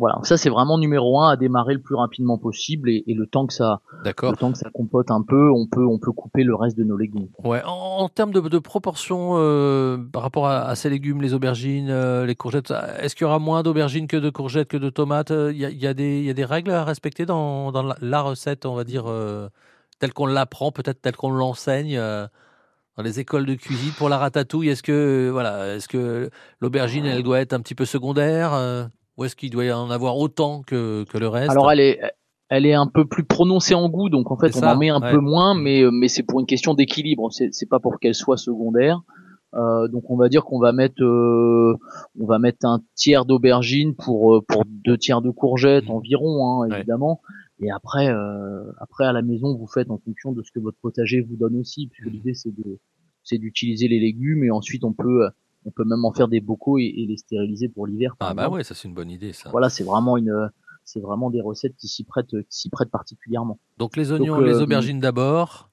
voilà, 0.01 0.19
ça 0.23 0.35
c'est 0.35 0.49
vraiment 0.49 0.77
numéro 0.77 1.21
un 1.21 1.29
à 1.29 1.37
démarrer 1.37 1.75
le 1.75 1.81
plus 1.81 1.95
rapidement 1.95 2.37
possible 2.37 2.89
et, 2.89 3.03
et 3.07 3.13
le 3.13 3.25
temps 3.27 3.45
que 3.45 3.53
ça, 3.53 3.79
D'accord. 4.03 4.31
le 4.31 4.37
temps 4.37 4.51
que 4.51 4.57
ça 4.57 4.69
compote 4.73 5.11
un 5.11 5.21
peu, 5.21 5.49
on 5.51 5.67
peut 5.67 5.85
on 5.85 5.99
peut 5.99 6.11
couper 6.11 6.43
le 6.43 6.55
reste 6.55 6.77
de 6.77 6.83
nos 6.83 6.97
légumes. 6.97 7.29
Ouais, 7.43 7.61
en, 7.63 8.01
en 8.03 8.09
termes 8.09 8.33
de, 8.33 8.41
de 8.41 8.59
proportion 8.59 9.33
euh, 9.35 9.97
par 10.11 10.23
rapport 10.23 10.47
à, 10.47 10.63
à 10.63 10.75
ces 10.75 10.89
légumes, 10.89 11.21
les 11.21 11.33
aubergines, 11.33 11.89
euh, 11.89 12.25
les 12.25 12.35
courgettes, 12.35 12.73
est-ce 12.99 13.15
qu'il 13.15 13.25
y 13.25 13.29
aura 13.29 13.39
moins 13.39 13.61
d'aubergines 13.63 14.07
que 14.07 14.17
de 14.17 14.29
courgettes, 14.29 14.67
que 14.67 14.77
de 14.77 14.89
tomates? 14.89 15.29
Il 15.29 15.57
y 15.57 15.65
a, 15.65 15.69
il 15.69 15.81
y 15.81 15.87
a 15.87 15.93
des, 15.93 16.19
il 16.19 16.25
y 16.25 16.29
a 16.29 16.33
des 16.33 16.45
règles 16.45 16.71
à 16.71 16.83
respecter 16.83 17.25
dans, 17.27 17.71
dans 17.71 17.83
la, 17.83 17.95
la 18.01 18.21
recette, 18.21 18.65
on 18.65 18.73
va 18.73 18.83
dire, 18.83 19.03
euh, 19.07 19.47
telle 19.99 20.13
qu'on 20.13 20.25
l'apprend, 20.25 20.71
peut-être 20.71 20.99
telle 21.01 21.15
qu'on 21.15 21.29
l'enseigne 21.31 21.95
euh, 21.97 22.25
dans 22.97 23.03
les 23.03 23.19
écoles 23.19 23.45
de 23.45 23.53
cuisine 23.53 23.91
pour 23.97 24.09
la 24.09 24.17
ratatouille? 24.17 24.69
Est-ce 24.69 24.81
que, 24.81 25.27
euh, 25.27 25.29
voilà, 25.31 25.75
est-ce 25.75 25.87
que 25.87 26.31
l'aubergine, 26.59 27.05
elle 27.05 27.21
doit 27.21 27.39
être 27.39 27.53
un 27.53 27.59
petit 27.59 27.75
peu 27.75 27.85
secondaire 27.85 28.53
euh, 28.53 28.85
ou 29.21 29.25
est-ce 29.25 29.35
qu'il 29.35 29.51
doit 29.51 29.65
y 29.65 29.71
en 29.71 29.89
avoir 29.91 30.17
autant 30.17 30.63
que, 30.63 31.05
que 31.05 31.17
le 31.17 31.27
reste 31.27 31.51
Alors 31.51 31.71
elle 31.71 31.79
est 31.79 31.99
elle 32.49 32.65
est 32.65 32.73
un 32.73 32.87
peu 32.87 33.05
plus 33.05 33.23
prononcée 33.23 33.75
en 33.75 33.87
goût, 33.87 34.09
donc 34.09 34.29
en 34.29 34.37
fait 34.37 34.53
on 34.55 34.59
ça, 34.59 34.75
en 34.75 34.77
met 34.77 34.89
un 34.89 35.01
ouais. 35.01 35.11
peu 35.11 35.19
moins, 35.19 35.53
mais 35.55 35.83
mais 35.89 36.09
c'est 36.09 36.23
pour 36.23 36.41
une 36.41 36.45
question 36.45 36.73
d'équilibre. 36.73 37.29
C'est 37.31 37.69
pas 37.69 37.79
pour 37.79 37.99
qu'elle 37.99 38.15
soit 38.15 38.35
secondaire. 38.35 39.01
Euh, 39.53 39.87
donc 39.89 40.09
on 40.09 40.15
va 40.15 40.29
dire 40.29 40.45
qu'on 40.45 40.59
va 40.59 40.71
mettre 40.71 41.03
euh, 41.03 41.77
on 42.19 42.25
va 42.25 42.39
mettre 42.39 42.65
un 42.65 42.81
tiers 42.95 43.25
d'aubergine 43.25 43.95
pour 43.95 44.35
euh, 44.35 44.41
pour 44.47 44.63
deux 44.65 44.97
tiers 44.97 45.21
de 45.21 45.29
courgettes 45.29 45.89
environ, 45.89 46.61
hein, 46.63 46.69
évidemment. 46.71 47.21
Et 47.59 47.69
après 47.69 48.09
euh, 48.09 48.63
après 48.79 49.05
à 49.05 49.11
la 49.11 49.21
maison 49.21 49.55
vous 49.55 49.67
faites 49.67 49.89
en 49.89 49.97
fonction 49.97 50.31
de 50.31 50.41
ce 50.41 50.51
que 50.51 50.59
votre 50.59 50.77
potager 50.81 51.21
vous 51.21 51.35
donne 51.35 51.57
aussi, 51.57 51.87
puisque 51.87 52.11
l'idée 52.11 52.33
c'est 52.33 52.55
de 52.55 52.79
c'est 53.23 53.37
d'utiliser 53.37 53.87
les 53.87 53.99
légumes 53.99 54.43
et 54.43 54.51
ensuite 54.51 54.83
on 54.85 54.93
peut 54.93 55.27
on 55.65 55.71
peut 55.71 55.83
même 55.85 56.05
en 56.05 56.13
faire 56.13 56.27
des 56.27 56.41
bocaux 56.41 56.77
et, 56.77 56.93
et 56.95 57.05
les 57.05 57.17
stériliser 57.17 57.69
pour 57.69 57.87
l'hiver. 57.87 58.15
Ah 58.19 58.33
bah 58.33 58.43
exemple. 58.43 58.57
ouais, 58.57 58.63
ça 58.63 58.75
c'est 58.75 58.87
une 58.87 58.93
bonne 58.93 59.11
idée 59.11 59.33
ça. 59.33 59.49
Voilà, 59.51 59.69
c'est 59.69 59.83
vraiment 59.83 60.17
une, 60.17 60.49
c'est 60.83 60.99
vraiment 60.99 61.29
des 61.29 61.41
recettes 61.41 61.75
qui 61.77 61.87
s'y 61.87 62.03
prêtent, 62.03 62.31
qui 62.49 62.57
s'y 62.57 62.69
prêtent 62.69 62.91
particulièrement. 62.91 63.59
Donc 63.77 63.97
les 63.97 64.11
oignons, 64.11 64.37
Donc, 64.37 64.45
les 64.45 64.55
euh, 64.55 64.63
aubergines 64.63 64.99
d'abord. 64.99 65.69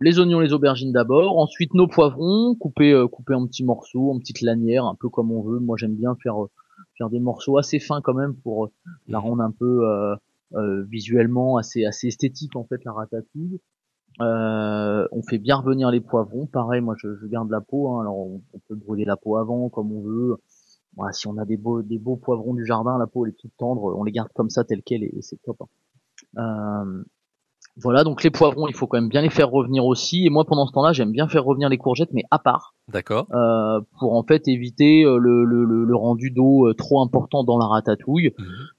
Les 0.00 0.20
oignons, 0.20 0.38
les 0.40 0.52
aubergines 0.52 0.92
d'abord, 0.92 1.38
ensuite 1.38 1.74
nos 1.74 1.88
poivrons, 1.88 2.54
coupés, 2.54 2.92
euh, 2.92 3.08
coupés 3.08 3.34
en 3.34 3.46
petits 3.46 3.64
morceaux, 3.64 4.12
en 4.12 4.18
petites 4.20 4.42
lanières, 4.42 4.84
un 4.84 4.94
peu 4.94 5.08
comme 5.08 5.32
on 5.32 5.42
veut. 5.42 5.58
Moi, 5.58 5.76
j'aime 5.76 5.96
bien 5.96 6.14
faire, 6.22 6.40
euh, 6.40 6.50
faire 6.96 7.10
des 7.10 7.18
morceaux 7.18 7.58
assez 7.58 7.80
fins 7.80 8.00
quand 8.00 8.14
même 8.14 8.34
pour 8.36 8.66
euh, 8.66 8.70
la 9.08 9.18
rendre 9.18 9.42
un 9.42 9.50
peu 9.50 9.88
euh, 9.88 10.14
euh, 10.54 10.84
visuellement 10.84 11.56
assez, 11.56 11.84
assez 11.84 12.08
esthétique 12.08 12.54
en 12.54 12.64
fait 12.64 12.84
la 12.84 12.92
ratatouille. 12.92 13.60
Euh, 14.20 15.06
on 15.12 15.22
fait 15.22 15.38
bien 15.38 15.56
revenir 15.56 15.90
les 15.90 16.00
poivrons. 16.00 16.46
Pareil, 16.46 16.80
moi, 16.80 16.94
je, 16.98 17.14
je 17.16 17.26
garde 17.26 17.50
la 17.50 17.60
peau. 17.60 17.88
hein. 17.88 18.00
Alors, 18.02 18.18
on, 18.18 18.40
on 18.52 18.58
peut 18.68 18.74
brûler 18.74 19.04
la 19.04 19.16
peau 19.16 19.36
avant, 19.36 19.68
comme 19.68 19.92
on 19.92 20.02
veut. 20.02 20.36
Voilà, 20.96 21.12
si 21.12 21.28
on 21.28 21.36
a 21.38 21.44
des 21.44 21.56
beaux, 21.56 21.82
des 21.82 21.98
beaux 21.98 22.16
poivrons 22.16 22.54
du 22.54 22.66
jardin, 22.66 22.98
la 22.98 23.06
peau 23.06 23.24
elle 23.24 23.32
est 23.32 23.36
toute 23.38 23.56
tendre, 23.56 23.94
on 23.96 24.02
les 24.02 24.10
garde 24.10 24.30
comme 24.34 24.50
ça 24.50 24.64
telle 24.64 24.82
quelle 24.82 25.04
et, 25.04 25.12
et 25.16 25.22
c'est 25.22 25.40
top. 25.42 25.58
hein. 25.60 25.66
Euh, 26.38 27.02
voilà, 27.80 28.02
donc 28.02 28.24
les 28.24 28.30
poivrons, 28.30 28.66
il 28.66 28.74
faut 28.74 28.88
quand 28.88 29.00
même 29.00 29.08
bien 29.08 29.22
les 29.22 29.30
faire 29.30 29.50
revenir 29.50 29.84
aussi. 29.86 30.26
Et 30.26 30.30
moi, 30.30 30.44
pendant 30.44 30.66
ce 30.66 30.72
temps-là, 30.72 30.92
j'aime 30.92 31.12
bien 31.12 31.28
faire 31.28 31.44
revenir 31.44 31.68
les 31.68 31.78
courgettes, 31.78 32.12
mais 32.12 32.24
à 32.32 32.40
part, 32.40 32.74
D'accord. 32.88 33.28
euh, 33.32 33.80
pour 34.00 34.14
en 34.16 34.24
fait 34.24 34.48
éviter 34.48 35.04
euh, 35.04 35.18
le, 35.18 35.44
le, 35.44 35.64
le, 35.64 35.84
le 35.84 35.94
rendu 35.96 36.32
d'eau 36.32 36.66
euh, 36.66 36.74
trop 36.74 37.00
important 37.00 37.44
dans 37.44 37.56
la 37.56 37.66
ratatouille, 37.66 38.34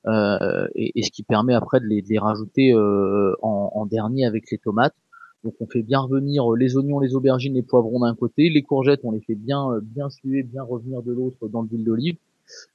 euh, 0.07 0.67
et, 0.75 0.99
et 0.99 1.03
ce 1.03 1.11
qui 1.11 1.23
permet 1.23 1.53
après 1.53 1.79
de 1.79 1.85
les, 1.85 2.01
de 2.01 2.09
les 2.09 2.19
rajouter 2.19 2.73
euh, 2.73 3.33
en, 3.41 3.71
en 3.73 3.85
dernier 3.85 4.25
avec 4.25 4.51
les 4.51 4.57
tomates. 4.57 4.95
Donc 5.43 5.53
on 5.59 5.67
fait 5.67 5.83
bien 5.83 5.99
revenir 5.99 6.51
euh, 6.51 6.57
les 6.57 6.75
oignons, 6.75 6.99
les 6.99 7.15
aubergines, 7.15 7.53
les 7.53 7.63
poivrons 7.63 8.01
d'un 8.01 8.15
côté, 8.15 8.49
les 8.49 8.61
courgettes 8.61 9.01
on 9.03 9.11
les 9.11 9.21
fait 9.21 9.35
bien 9.35 9.71
euh, 9.71 9.79
bien 9.81 10.09
suer, 10.09 10.43
bien 10.43 10.63
revenir 10.63 11.01
de 11.01 11.13
l'autre 11.13 11.47
dans 11.47 11.61
l'huile 11.61 11.85
d'olive. 11.85 12.17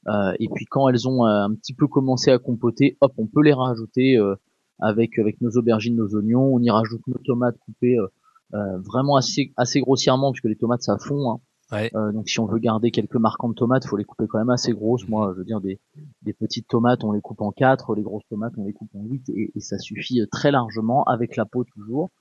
Euh, 0.07 0.33
et 0.39 0.47
puis 0.53 0.65
quand 0.65 0.89
elles 0.89 1.07
ont 1.07 1.25
euh, 1.25 1.45
un 1.45 1.53
petit 1.53 1.73
peu 1.73 1.87
commencé 1.87 2.31
à 2.31 2.39
compoter, 2.39 2.97
hop, 3.01 3.13
on 3.17 3.27
peut 3.27 3.43
les 3.43 3.53
rajouter 3.53 4.17
euh, 4.17 4.35
avec 4.79 5.19
avec 5.19 5.41
nos 5.41 5.51
aubergines, 5.51 5.95
nos 5.95 6.15
oignons. 6.15 6.55
On 6.55 6.59
y 6.59 6.69
rajoute 6.69 7.01
nos 7.07 7.19
tomates 7.19 7.57
coupées 7.59 7.97
euh, 7.99 8.77
vraiment 8.79 9.15
assez 9.15 9.51
assez 9.57 9.79
grossièrement 9.79 10.31
puisque 10.31 10.45
les 10.45 10.55
tomates 10.55 10.81
ça 10.81 10.97
fond. 10.97 11.31
Hein. 11.31 11.39
Euh, 11.95 12.11
donc 12.11 12.29
si 12.29 12.39
on 12.39 12.45
veut 12.45 12.59
garder 12.59 12.91
quelques 12.91 13.15
marquants 13.15 13.49
de 13.49 13.55
tomates, 13.55 13.85
faut 13.85 13.97
les 13.97 14.05
couper 14.05 14.27
quand 14.27 14.37
même 14.37 14.51
assez 14.51 14.71
grosses. 14.71 15.07
Moi, 15.07 15.31
je 15.33 15.39
veux 15.39 15.45
dire 15.45 15.61
des, 15.61 15.79
des 16.21 16.33
petites 16.33 16.67
tomates, 16.67 17.03
on 17.03 17.11
les 17.11 17.21
coupe 17.21 17.41
en 17.41 17.51
quatre, 17.51 17.95
les 17.95 18.03
grosses 18.03 18.27
tomates, 18.29 18.53
on 18.57 18.65
les 18.65 18.73
coupe 18.73 18.89
en 18.95 19.03
huit, 19.03 19.27
et, 19.29 19.51
et 19.55 19.59
ça 19.59 19.79
suffit 19.79 20.21
très 20.31 20.51
largement 20.51 21.03
avec 21.05 21.35
la 21.35 21.45
peau 21.45 21.63
toujours. 21.63 22.11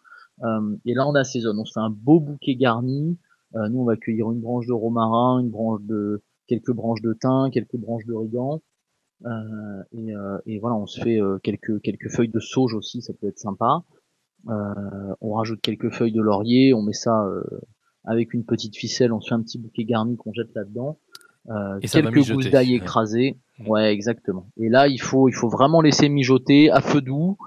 Euh, 0.43 0.77
et 0.85 0.95
là, 0.95 1.07
on 1.07 1.15
assaisonne. 1.15 1.59
On 1.59 1.65
se 1.65 1.73
fait 1.73 1.81
un 1.81 1.91
beau 1.91 2.21
bouquet 2.21 2.57
garni. 2.57 3.19
Euh, 3.55 3.69
nous, 3.69 3.81
on 3.81 3.85
va 3.85 3.97
cueillir 3.97 4.31
une 4.33 4.41
branche 4.41 4.67
de 4.67 4.73
romarin, 4.73 5.41
une 5.41 5.51
branche 5.51 5.81
de 5.83 6.23
quelques 6.47 6.73
branches 6.73 7.03
de 7.03 7.13
thym, 7.13 7.51
quelques 7.53 7.77
branches 7.77 8.07
d'origan. 8.07 8.61
Euh, 9.25 9.83
et, 9.93 10.15
euh, 10.15 10.39
et 10.47 10.59
voilà, 10.59 10.77
on 10.77 10.87
se 10.87 11.01
fait 11.01 11.21
euh, 11.21 11.39
quelques 11.43 11.81
quelques 11.81 12.11
feuilles 12.11 12.29
de 12.29 12.41
sauge 12.41 12.75
aussi, 12.75 13.01
ça 13.01 13.13
peut 13.15 13.29
être 13.29 13.39
sympa. 13.39 13.85
Euh, 14.49 15.15
on 15.21 15.35
rajoute 15.35 15.61
quelques 15.63 15.91
feuilles 15.91 16.13
de 16.13 16.21
laurier, 16.21 16.75
on 16.75 16.83
met 16.83 16.93
ça 16.93 17.25
euh, 17.25 17.43
avec 18.05 18.35
une 18.35 18.45
petite 18.45 18.77
ficelle, 18.77 19.13
on 19.13 19.21
se 19.21 19.29
fait 19.29 19.35
un 19.35 19.41
petit 19.43 19.59
bouquet 19.59 19.85
garni 19.85 20.17
qu'on 20.17 20.33
jette 20.33 20.55
là-dedans. 20.55 20.99
Euh, 21.49 21.79
quelques 21.81 22.27
gousses 22.31 22.51
d'ail 22.51 22.71
ouais. 22.71 22.77
écrasées. 22.77 23.39
Ouais, 23.67 23.93
exactement. 23.93 24.49
Et 24.57 24.69
là, 24.69 24.89
il 24.89 25.01
faut, 25.01 25.29
il 25.29 25.35
faut 25.35 25.49
vraiment 25.49 25.81
laisser 25.81 26.09
mijoter 26.09 26.71
à 26.71 26.81
feu 26.81 27.01
doux. 27.01 27.39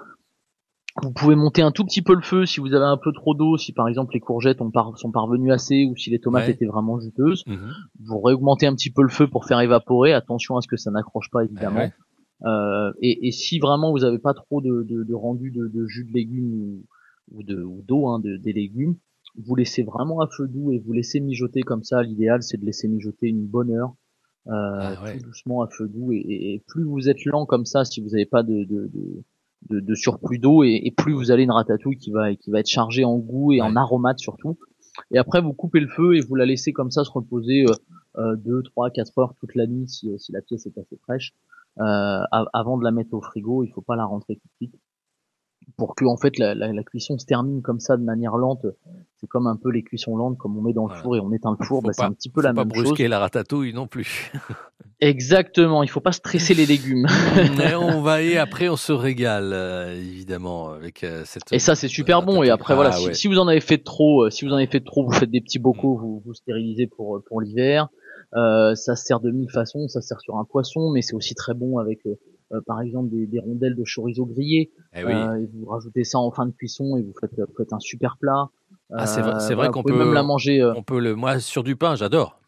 Vous 1.03 1.11
pouvez 1.11 1.35
monter 1.35 1.61
un 1.61 1.71
tout 1.71 1.85
petit 1.85 2.01
peu 2.01 2.15
le 2.15 2.21
feu 2.21 2.45
si 2.45 2.59
vous 2.59 2.73
avez 2.73 2.85
un 2.85 2.97
peu 2.97 3.11
trop 3.13 3.33
d'eau, 3.35 3.57
si 3.57 3.71
par 3.71 3.87
exemple 3.87 4.13
les 4.15 4.19
courgettes 4.19 4.61
ont 4.61 4.71
par- 4.71 4.97
sont 4.97 5.11
parvenues 5.11 5.51
assez 5.51 5.85
ou 5.85 5.95
si 5.95 6.09
les 6.09 6.19
tomates 6.19 6.45
Ouais. 6.47 6.51
étaient 6.53 6.65
vraiment 6.65 6.99
juteuses. 6.99 7.43
Mhm. 7.45 7.71
Vous 8.03 8.19
réaugmentez 8.19 8.65
un 8.65 8.73
petit 8.73 8.89
peu 8.89 9.03
le 9.03 9.09
feu 9.09 9.27
pour 9.27 9.45
faire 9.45 9.59
évaporer. 9.61 10.13
Attention 10.13 10.57
à 10.57 10.61
ce 10.61 10.67
que 10.67 10.77
ça 10.77 10.89
n'accroche 10.91 11.29
pas 11.31 11.43
évidemment. 11.43 11.79
ouais. 11.81 11.93
Euh, 12.45 12.91
et, 13.01 13.27
et 13.27 13.31
si 13.31 13.57
vraiment 13.59 13.91
vous 13.91 13.99
n'avez 13.99 14.19
pas 14.19 14.33
trop 14.33 14.61
de, 14.61 14.83
de, 14.83 15.03
de 15.03 15.13
rendu 15.13 15.49
de, 15.51 15.67
de 15.67 15.85
jus 15.87 16.03
de 16.05 16.13
légumes 16.13 16.53
ou, 16.53 16.83
ou 17.31 17.43
de 17.43 17.61
ou 17.63 17.81
d'eau 17.87 18.07
hein, 18.07 18.19
de- 18.19 18.37
des 18.37 18.53
légumes, 18.53 18.95
vous 19.37 19.55
laissez 19.55 19.83
vraiment 19.83 20.19
à 20.21 20.27
feu 20.27 20.47
doux 20.47 20.71
et 20.71 20.79
vous 20.79 20.93
laissez 20.93 21.19
mijoter 21.19 21.61
comme 21.61 21.83
ça. 21.83 22.01
L'idéal 22.03 22.41
c'est 22.43 22.57
de 22.59 22.65
laisser 22.65 22.87
mijoter 22.87 23.27
une 23.27 23.45
bonne 23.45 23.71
heure, 23.71 23.93
euh, 24.47 24.51
Ah 24.51 25.03
ouais. 25.03 25.17
tout 25.17 25.23
doucement 25.25 25.61
à 25.61 25.67
feu 25.67 25.87
doux. 25.87 26.11
Et, 26.11 26.17
et- 26.17 26.53
et 26.55 26.63
plus 26.67 26.83
vous 26.83 27.09
êtes 27.09 27.23
lent 27.25 27.45
comme 27.45 27.65
ça, 27.65 27.85
si 27.85 28.01
vous 28.01 28.09
n'avez 28.09 28.25
pas 28.25 28.43
de, 28.43 28.63
de, 28.65 28.87
de, 28.93 29.23
de, 29.69 29.79
de 29.79 29.95
surplus 29.95 30.39
d'eau, 30.39 30.63
et, 30.63 30.81
et 30.83 30.91
plus 30.91 31.13
vous 31.13 31.31
allez 31.31 31.43
une 31.43 31.51
ratatouille 31.51 31.97
qui 31.97 32.11
va 32.11 32.35
qui 32.35 32.51
va 32.51 32.59
être 32.59 32.69
chargée 32.69 33.03
en 33.03 33.17
goût 33.17 33.53
et 33.53 33.61
en 33.61 33.75
aromates 33.75 34.19
surtout. 34.19 34.57
Et 35.11 35.17
après 35.17 35.41
vous 35.41 35.53
coupez 35.53 35.79
le 35.79 35.87
feu 35.87 36.15
et 36.15 36.21
vous 36.21 36.35
la 36.35 36.45
laissez 36.45 36.73
comme 36.73 36.91
ça 36.91 37.03
se 37.03 37.11
reposer 37.11 37.65
euh, 37.65 37.73
euh, 38.17 38.35
2, 38.35 38.63
3, 38.63 38.89
4 38.91 39.17
heures 39.19 39.33
toute 39.39 39.55
la 39.55 39.67
nuit 39.67 39.87
si, 39.87 40.09
si 40.17 40.31
la 40.31 40.41
pièce 40.41 40.65
est 40.65 40.77
assez 40.77 40.97
fraîche. 40.97 41.33
Euh, 41.79 42.21
avant 42.53 42.77
de 42.77 42.83
la 42.83 42.91
mettre 42.91 43.13
au 43.13 43.21
frigo, 43.21 43.63
il 43.63 43.69
faut 43.69 43.81
pas 43.81 43.95
la 43.95 44.05
rentrer 44.05 44.35
tout 44.35 44.47
de 44.47 44.55
suite 44.55 44.75
pour 45.75 45.95
que 45.95 46.05
en 46.05 46.17
fait 46.17 46.37
la, 46.37 46.55
la, 46.55 46.71
la 46.71 46.83
cuisson 46.83 47.17
se 47.17 47.25
termine 47.25 47.61
comme 47.61 47.79
ça 47.79 47.97
de 47.97 48.03
manière 48.03 48.37
lente. 48.37 48.65
C'est 49.19 49.27
comme 49.27 49.47
un 49.47 49.55
peu 49.55 49.71
les 49.71 49.81
cuissons 49.83 50.15
lentes, 50.15 50.37
comme 50.37 50.55
on 50.57 50.61
met 50.61 50.73
dans 50.73 50.87
le 50.87 50.93
four 50.95 51.15
et 51.17 51.19
on 51.19 51.31
éteint 51.33 51.55
le 51.59 51.65
four, 51.65 51.81
bah, 51.81 51.89
c'est 51.91 52.01
pas- 52.03 52.07
un 52.07 52.11
petit 52.13 52.29
peu 52.29 52.41
faut 52.41 52.47
la 52.47 52.53
pas 52.53 52.63
même 52.65 52.73
chose. 52.73 52.83
brusquer 52.85 53.07
la 53.07 53.19
ratatouille 53.19 53.73
non 53.73 53.87
plus. 53.87 54.31
Exactement, 54.99 55.83
il 55.83 55.89
faut 55.89 55.99
pas 55.99 56.11
stresser 56.11 56.53
les 56.53 56.65
légumes. 56.65 57.05
Mais 57.57 57.75
on 57.75 58.01
va 58.01 58.21
et 58.23 58.37
après 58.37 58.67
on 58.69 58.75
se 58.75 58.91
régale 58.91 59.51
euh, 59.53 59.95
évidemment 59.95 60.69
avec 60.71 61.03
euh, 61.03 61.21
cette. 61.25 61.43
Et 61.51 61.59
ça 61.59 61.75
c'est 61.75 61.87
super 61.87 62.23
bon. 62.23 62.41
Et 62.43 62.49
après 62.49 62.73
Ah, 62.73 62.75
voilà, 62.75 62.91
si, 62.91 63.07
ouais. 63.07 63.13
si 63.13 63.27
vous 63.27 63.37
en 63.37 63.47
avez 63.47 63.59
fait 63.61 63.77
trop, 63.77 64.23
euh, 64.25 64.29
si 64.31 64.45
vous 64.45 64.51
en 64.51 64.55
avez 64.55 64.67
fait 64.67 64.79
trop, 64.83 65.05
vous 65.05 65.11
faites 65.11 65.29
des 65.29 65.41
petits 65.41 65.59
bocaux, 65.59 65.95
vous, 65.97 66.21
vous 66.25 66.33
stérilisez 66.33 66.87
pour 66.87 67.17
euh, 67.17 67.23
pour 67.27 67.41
l'hiver. 67.41 67.89
Euh, 68.35 68.73
ça 68.75 68.95
se 68.95 69.05
sert 69.05 69.19
de 69.19 69.29
mille 69.31 69.49
façons. 69.51 69.87
Ça 69.87 70.01
se 70.01 70.07
sert 70.07 70.19
sur 70.21 70.37
un 70.37 70.45
poisson, 70.45 70.89
mais 70.91 71.01
c'est 71.03 71.15
aussi 71.15 71.35
très 71.35 71.53
bon 71.53 71.77
avec 71.77 71.99
par 72.65 72.81
exemple 72.81 73.09
des, 73.09 73.25
des 73.27 73.39
rondelles 73.39 73.75
de 73.75 73.83
chorizo 73.83 74.25
grillées. 74.25 74.71
Eh 74.95 75.03
oui. 75.03 75.11
Euh, 75.13 75.41
et 75.41 75.49
vous 75.53 75.65
rajoutez 75.65 76.03
ça 76.03 76.19
en 76.19 76.31
fin 76.31 76.45
de 76.45 76.51
cuisson 76.51 76.97
et 76.97 77.01
vous 77.01 77.13
faites, 77.19 77.31
vous 77.37 77.55
faites 77.57 77.73
un 77.73 77.79
super 77.79 78.17
plat. 78.17 78.49
Ah, 78.93 79.05
c'est 79.05 79.21
vrai, 79.21 79.31
Euh, 79.31 79.37
voilà, 79.39 79.55
vrai 79.55 79.69
qu'on 79.71 79.83
peut 79.83 79.97
même 79.97 80.13
la 80.13 80.23
manger. 80.23 80.61
euh, 80.61 80.73
On 80.75 80.83
peut 80.83 80.99
le 80.99 81.13
moi 81.15 81.39
sur 81.39 81.63
du 81.63 81.75
pain, 81.75 81.95
j'adore. 81.95 82.39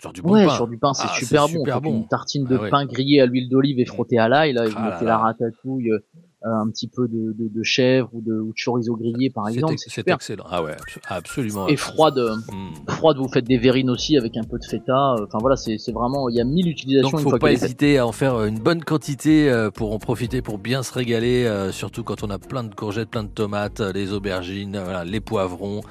Sur 0.00 0.12
du 0.12 0.22
bon 0.22 0.32
ouais, 0.32 0.46
pain. 0.46 0.54
sur 0.54 0.66
du 0.68 0.78
pain, 0.78 0.92
c'est 0.94 1.06
Ah, 1.10 1.14
super 1.18 1.42
bon. 1.42 1.48
super 1.58 1.80
bon. 1.80 1.90
Une 1.94 2.08
tartine 2.08 2.44
de 2.44 2.56
Ah 2.56 2.60
ouais. 2.62 2.70
pain 2.70 2.86
grillé 2.86 3.20
à 3.20 3.26
l'huile 3.26 3.48
d'olive 3.48 3.78
et 3.80 3.84
frotté 3.84 4.18
à 4.18 4.28
l'ail. 4.28 4.52
Là, 4.54 4.64
et 4.66 4.68
vous 4.70 4.74
Ah 4.78 4.90
mettez 4.92 5.04
là. 5.04 5.10
la 5.12 5.18
ratatouille, 5.18 5.90
euh, 5.90 5.98
un 6.42 6.70
petit 6.70 6.88
peu 6.88 7.06
de, 7.06 7.32
de, 7.38 7.48
de 7.54 7.62
chèvre 7.62 8.08
ou 8.14 8.22
de, 8.22 8.32
ou 8.32 8.48
de 8.48 8.54
chorizo 8.56 8.96
grillé, 8.96 9.28
par 9.30 9.46
exemple. 9.48 9.74
ex- 9.74 9.84
C'est 9.88 10.08
excellent. 10.08 10.44
Ah 10.48 10.62
ouais, 10.62 10.72
abso- 10.72 11.00
absolument. 11.06 11.68
Et 11.68 11.76
froide, 11.76 12.18
euh, 12.18 12.34
Hmm. 12.50 12.72
froide, 12.88 13.18
vous 13.18 13.28
faites 13.28 13.44
des 13.44 13.58
verrines 13.58 13.90
aussi 13.90 14.16
avec 14.16 14.36
un 14.36 14.44
peu 14.44 14.58
de 14.58 14.64
feta. 14.64 15.14
euh, 15.18 15.26
Enfin 15.26 15.38
voilà, 15.38 15.56
c'est 15.56 15.76
c'est 15.78 15.92
vraiment, 15.92 16.28
il 16.30 16.36
y 16.36 16.40
a 16.40 16.44
mille 16.44 16.68
utilisations. 16.68 17.10
Donc 17.10 17.20
une 17.20 17.24
faut 17.24 17.30
fois 17.30 17.38
pas 17.38 17.52
hésiter 17.52 17.98
à 17.98 18.06
en 18.06 18.12
faire 18.12 18.42
une 18.44 18.58
bonne 18.58 18.82
quantité 18.82 19.50
euh, 19.50 19.70
pour 19.70 19.92
en 19.92 19.98
profiter, 19.98 20.40
pour 20.40 20.58
bien 20.58 20.82
se 20.82 20.92
régaler, 20.94 21.44
euh, 21.44 21.72
surtout 21.72 22.04
quand 22.04 22.22
on 22.22 22.30
a 22.30 22.38
plein 22.38 22.64
de 22.64 22.74
courgettes, 22.74 23.10
plein 23.10 23.24
de 23.24 23.28
tomates, 23.28 23.80
euh, 23.80 23.92
les 23.92 24.12
aubergines, 24.12 24.76
euh, 24.76 24.84
voilà, 24.84 25.04
les 25.04 25.20
poivrons, 25.20 25.82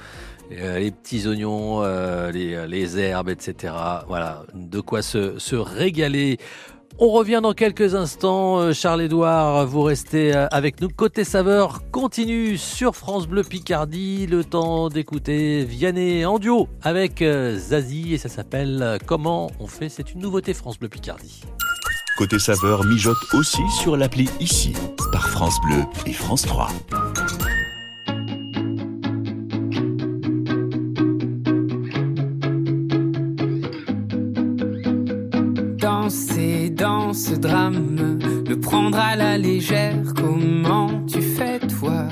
euh, 0.51 0.79
les 0.79 0.89
petits 0.89 1.27
oignons, 1.27 1.83
euh, 1.83 2.31
les, 2.31 2.65
les 2.67 2.97
herbes, 2.97 3.29
etc. 3.29 3.71
Voilà, 4.07 4.43
de 4.55 4.79
quoi 4.79 5.03
se, 5.03 5.37
se 5.37 5.55
régaler. 5.55 6.37
On 7.01 7.11
revient 7.11 7.39
dans 7.41 7.53
quelques 7.53 7.95
instants. 7.95 8.59
Euh, 8.59 8.73
Charles-Édouard, 8.73 9.65
vous 9.65 9.83
restez 9.83 10.35
euh, 10.35 10.47
avec 10.51 10.81
nous. 10.81 10.89
Côté 10.89 11.23
saveur 11.23 11.89
continue 11.91 12.57
sur 12.57 12.93
France 12.93 13.25
Bleu 13.25 13.43
Picardie. 13.43 14.27
Le 14.27 14.43
temps 14.43 14.89
d'écouter 14.89 15.63
Vianney 15.63 16.25
en 16.25 16.39
duo 16.39 16.67
avec 16.81 17.21
euh, 17.21 17.57
Zazie 17.57 18.15
et 18.15 18.17
ça 18.17 18.27
s'appelle 18.27 18.97
Comment 19.05 19.49
on 19.61 19.67
fait 19.67 19.87
C'est 19.87 20.11
une 20.11 20.19
nouveauté 20.19 20.53
France 20.53 20.77
Bleu 20.77 20.89
Picardie. 20.89 21.41
Côté 22.17 22.37
saveur 22.37 22.83
mijote 22.83 23.15
aussi 23.33 23.61
sur 23.69 23.95
l'appli 23.95 24.29
Ici 24.41 24.73
par 25.13 25.29
France 25.29 25.55
Bleu 25.69 25.83
et 26.05 26.11
France 26.11 26.41
3. 26.41 26.67
Dans 36.75 37.13
ce 37.13 37.35
drame, 37.35 38.19
le 38.47 38.59
prendre 38.59 38.97
à 38.97 39.15
la 39.15 39.37
légère, 39.37 40.01
comment 40.15 41.05
tu 41.05 41.21
fais 41.21 41.59
toi? 41.59 42.07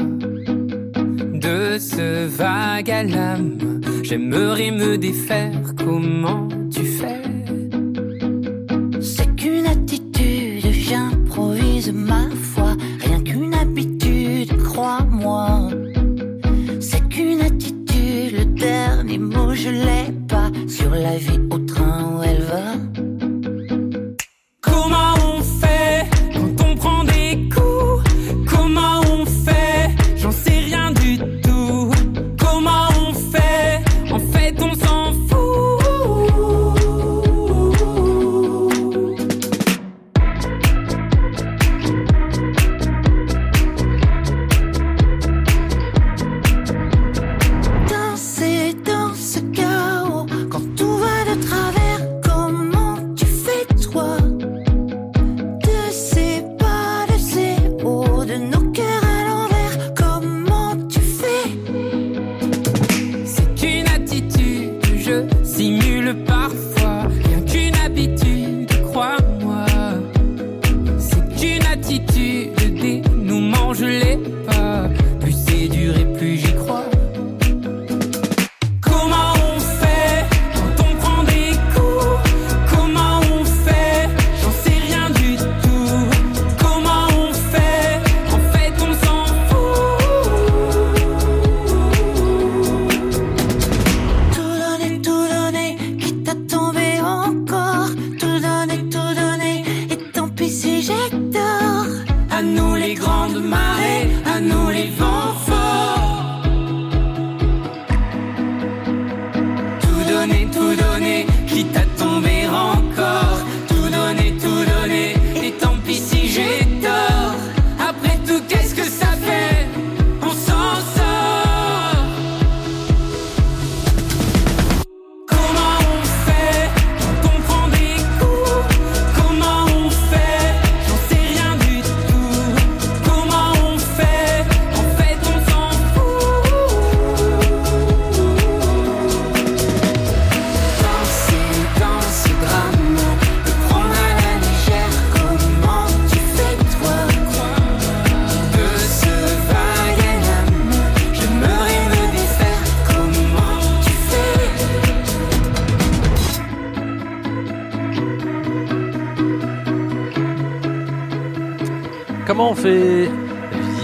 De 1.34 1.80
ce 1.80 2.28
vague 2.28 2.92
à 2.92 3.02
l'âme, 3.02 3.58
j'aimerais 4.04 4.70
me 4.70 5.00
défaire, 5.00 5.74
comment 5.76 6.48
tu 6.72 6.84
fais? 6.84 7.17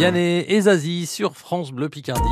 Vianney 0.04 0.44
et 0.50 0.60
Zazie 0.60 1.06
sur 1.06 1.38
France 1.38 1.72
Bleu 1.72 1.88
Picardie. 1.88 2.28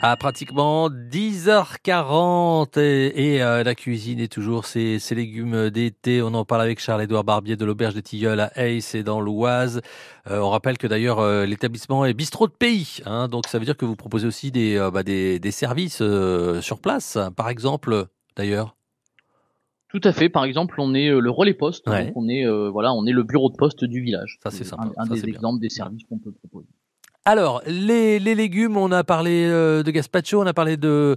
À 0.00 0.16
pratiquement 0.16 0.88
10h40 0.88 2.78
et, 2.78 3.42
euh, 3.42 3.64
la 3.64 3.74
cuisine 3.74 4.20
est 4.20 4.32
toujours 4.32 4.66
ces 4.66 5.00
légumes 5.10 5.70
d'été. 5.70 6.22
On 6.22 6.32
en 6.34 6.44
parle 6.44 6.62
avec 6.62 6.78
Charles-Édouard 6.78 7.24
Barbier 7.24 7.56
de 7.56 7.64
l'Auberge 7.64 7.94
des 7.94 8.02
Tilleuls 8.02 8.38
à 8.38 8.52
Ace 8.54 8.94
et 8.94 9.02
dans 9.02 9.20
l'Oise. 9.20 9.80
Euh, 10.30 10.38
on 10.38 10.50
rappelle 10.50 10.78
que 10.78 10.86
d'ailleurs 10.86 11.18
euh, 11.18 11.44
l'établissement 11.44 12.04
est 12.04 12.14
bistrot 12.14 12.46
de 12.46 12.52
pays, 12.52 12.98
hein, 13.04 13.26
donc 13.26 13.48
ça 13.48 13.58
veut 13.58 13.64
dire 13.64 13.76
que 13.76 13.84
vous 13.84 13.96
proposez 13.96 14.28
aussi 14.28 14.52
des, 14.52 14.78
bah, 14.92 15.02
des, 15.02 15.50
services 15.50 16.04
sur 16.60 16.78
place, 16.78 17.18
par 17.34 17.48
exemple 17.48 18.06
d'ailleurs. 18.36 18.77
Tout 19.88 20.00
à 20.04 20.12
fait. 20.12 20.28
Par 20.28 20.44
exemple, 20.44 20.74
on 20.80 20.94
est 20.94 21.08
euh, 21.08 21.18
le 21.20 21.30
relais 21.30 21.54
poste. 21.54 21.88
Ouais. 21.88 22.06
Donc 22.06 22.16
on 22.16 22.28
est 22.28 22.44
euh, 22.46 22.68
voilà, 22.70 22.92
on 22.92 23.06
est 23.06 23.12
le 23.12 23.22
bureau 23.22 23.50
de 23.50 23.56
poste 23.56 23.84
du 23.84 24.02
village. 24.02 24.38
Ça, 24.42 24.50
c'est 24.50 24.64
sympa. 24.64 24.84
Un, 24.96 25.02
un 25.02 25.06
Ça, 25.06 25.14
des 25.14 25.22
bien. 25.22 25.34
exemples 25.34 25.60
des 25.60 25.70
services 25.70 26.02
qu'on 26.08 26.18
peut 26.18 26.32
proposer. 26.32 26.68
Alors, 27.24 27.60
les, 27.66 28.18
les 28.18 28.34
légumes, 28.34 28.76
on 28.78 28.90
a 28.90 29.04
parlé 29.04 29.44
euh, 29.46 29.82
de 29.82 29.90
gazpacho, 29.90 30.40
on 30.42 30.46
a 30.46 30.54
parlé 30.54 30.78
de, 30.78 31.16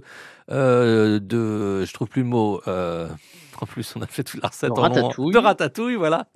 euh, 0.50 1.18
de, 1.20 1.84
je 1.86 1.92
trouve 1.94 2.08
plus 2.08 2.20
le 2.22 2.28
mot. 2.28 2.60
euh, 2.68 3.08
en 3.60 3.66
plus, 3.66 3.94
on 3.96 4.02
a 4.02 4.06
fait 4.06 4.22
toute 4.24 4.42
la 4.42 4.48
recette 4.48 4.70
De 4.70 4.74
en 4.74 4.76
long. 4.76 4.82
ratatouille. 4.82 5.32
de 5.32 5.38
ratatouille, 5.38 5.94
voilà. 5.94 6.26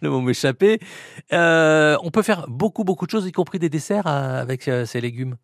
Le 0.00 0.08
mot 0.10 0.20
m'échappait. 0.22 0.78
On 1.32 2.10
peut 2.12 2.22
faire 2.22 2.46
beaucoup, 2.48 2.84
beaucoup 2.84 3.04
de 3.04 3.10
choses, 3.10 3.26
y 3.26 3.32
compris 3.32 3.58
des 3.58 3.68
desserts 3.68 4.06
avec 4.06 4.70
ces 4.84 5.00
légumes. 5.00 5.36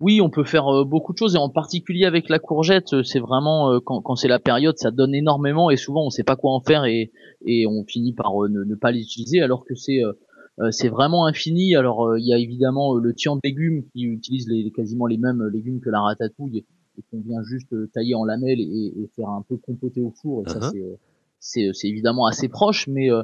Oui, 0.00 0.20
on 0.20 0.30
peut 0.30 0.44
faire 0.44 0.68
euh, 0.68 0.84
beaucoup 0.84 1.12
de 1.12 1.18
choses 1.18 1.34
et 1.34 1.38
en 1.38 1.48
particulier 1.48 2.04
avec 2.04 2.28
la 2.28 2.38
courgette, 2.38 2.92
euh, 2.92 3.02
c'est 3.02 3.20
vraiment 3.20 3.72
euh, 3.72 3.80
quand, 3.80 4.02
quand 4.02 4.16
c'est 4.16 4.28
la 4.28 4.38
période, 4.38 4.76
ça 4.78 4.90
donne 4.90 5.14
énormément 5.14 5.70
et 5.70 5.76
souvent 5.76 6.04
on 6.04 6.10
sait 6.10 6.24
pas 6.24 6.36
quoi 6.36 6.52
en 6.52 6.60
faire 6.60 6.84
et, 6.84 7.10
et 7.46 7.66
on 7.66 7.84
finit 7.84 8.12
par 8.12 8.44
euh, 8.44 8.48
ne, 8.48 8.64
ne 8.64 8.74
pas 8.74 8.90
les 8.92 9.00
utiliser 9.00 9.40
alors 9.40 9.64
que 9.64 9.74
c'est 9.74 10.00
c'est 10.70 10.90
vraiment 10.90 11.24
infini. 11.26 11.74
Alors 11.74 12.16
il 12.18 12.26
y 12.26 12.34
a 12.34 12.38
évidemment 12.38 12.94
le 12.94 13.14
tian 13.14 13.36
de 13.36 13.40
légumes 13.42 13.84
qui 13.92 14.02
utilise 14.04 14.46
les, 14.48 14.70
quasiment 14.70 15.06
les 15.06 15.16
mêmes 15.16 15.42
légumes 15.48 15.80
que 15.80 15.88
la 15.88 16.00
ratatouille 16.02 16.66
et 16.98 17.02
qu'on 17.10 17.20
vient 17.20 17.42
juste 17.42 17.74
tailler 17.92 18.14
en 18.14 18.24
lamelles 18.24 18.60
et, 18.60 18.92
et 18.96 19.10
faire 19.16 19.30
un 19.30 19.42
peu 19.48 19.56
compoter 19.56 20.02
au 20.02 20.10
four 20.10 20.42
et 20.46 20.50
ça 20.50 20.58
Uh-huh. 20.58 20.70
c'est 20.70 20.98
c'est 21.40 21.70
c'est 21.72 21.88
évidemment 21.88 22.26
assez 22.26 22.48
proche 22.48 22.86
mais 22.86 23.10
euh, 23.10 23.22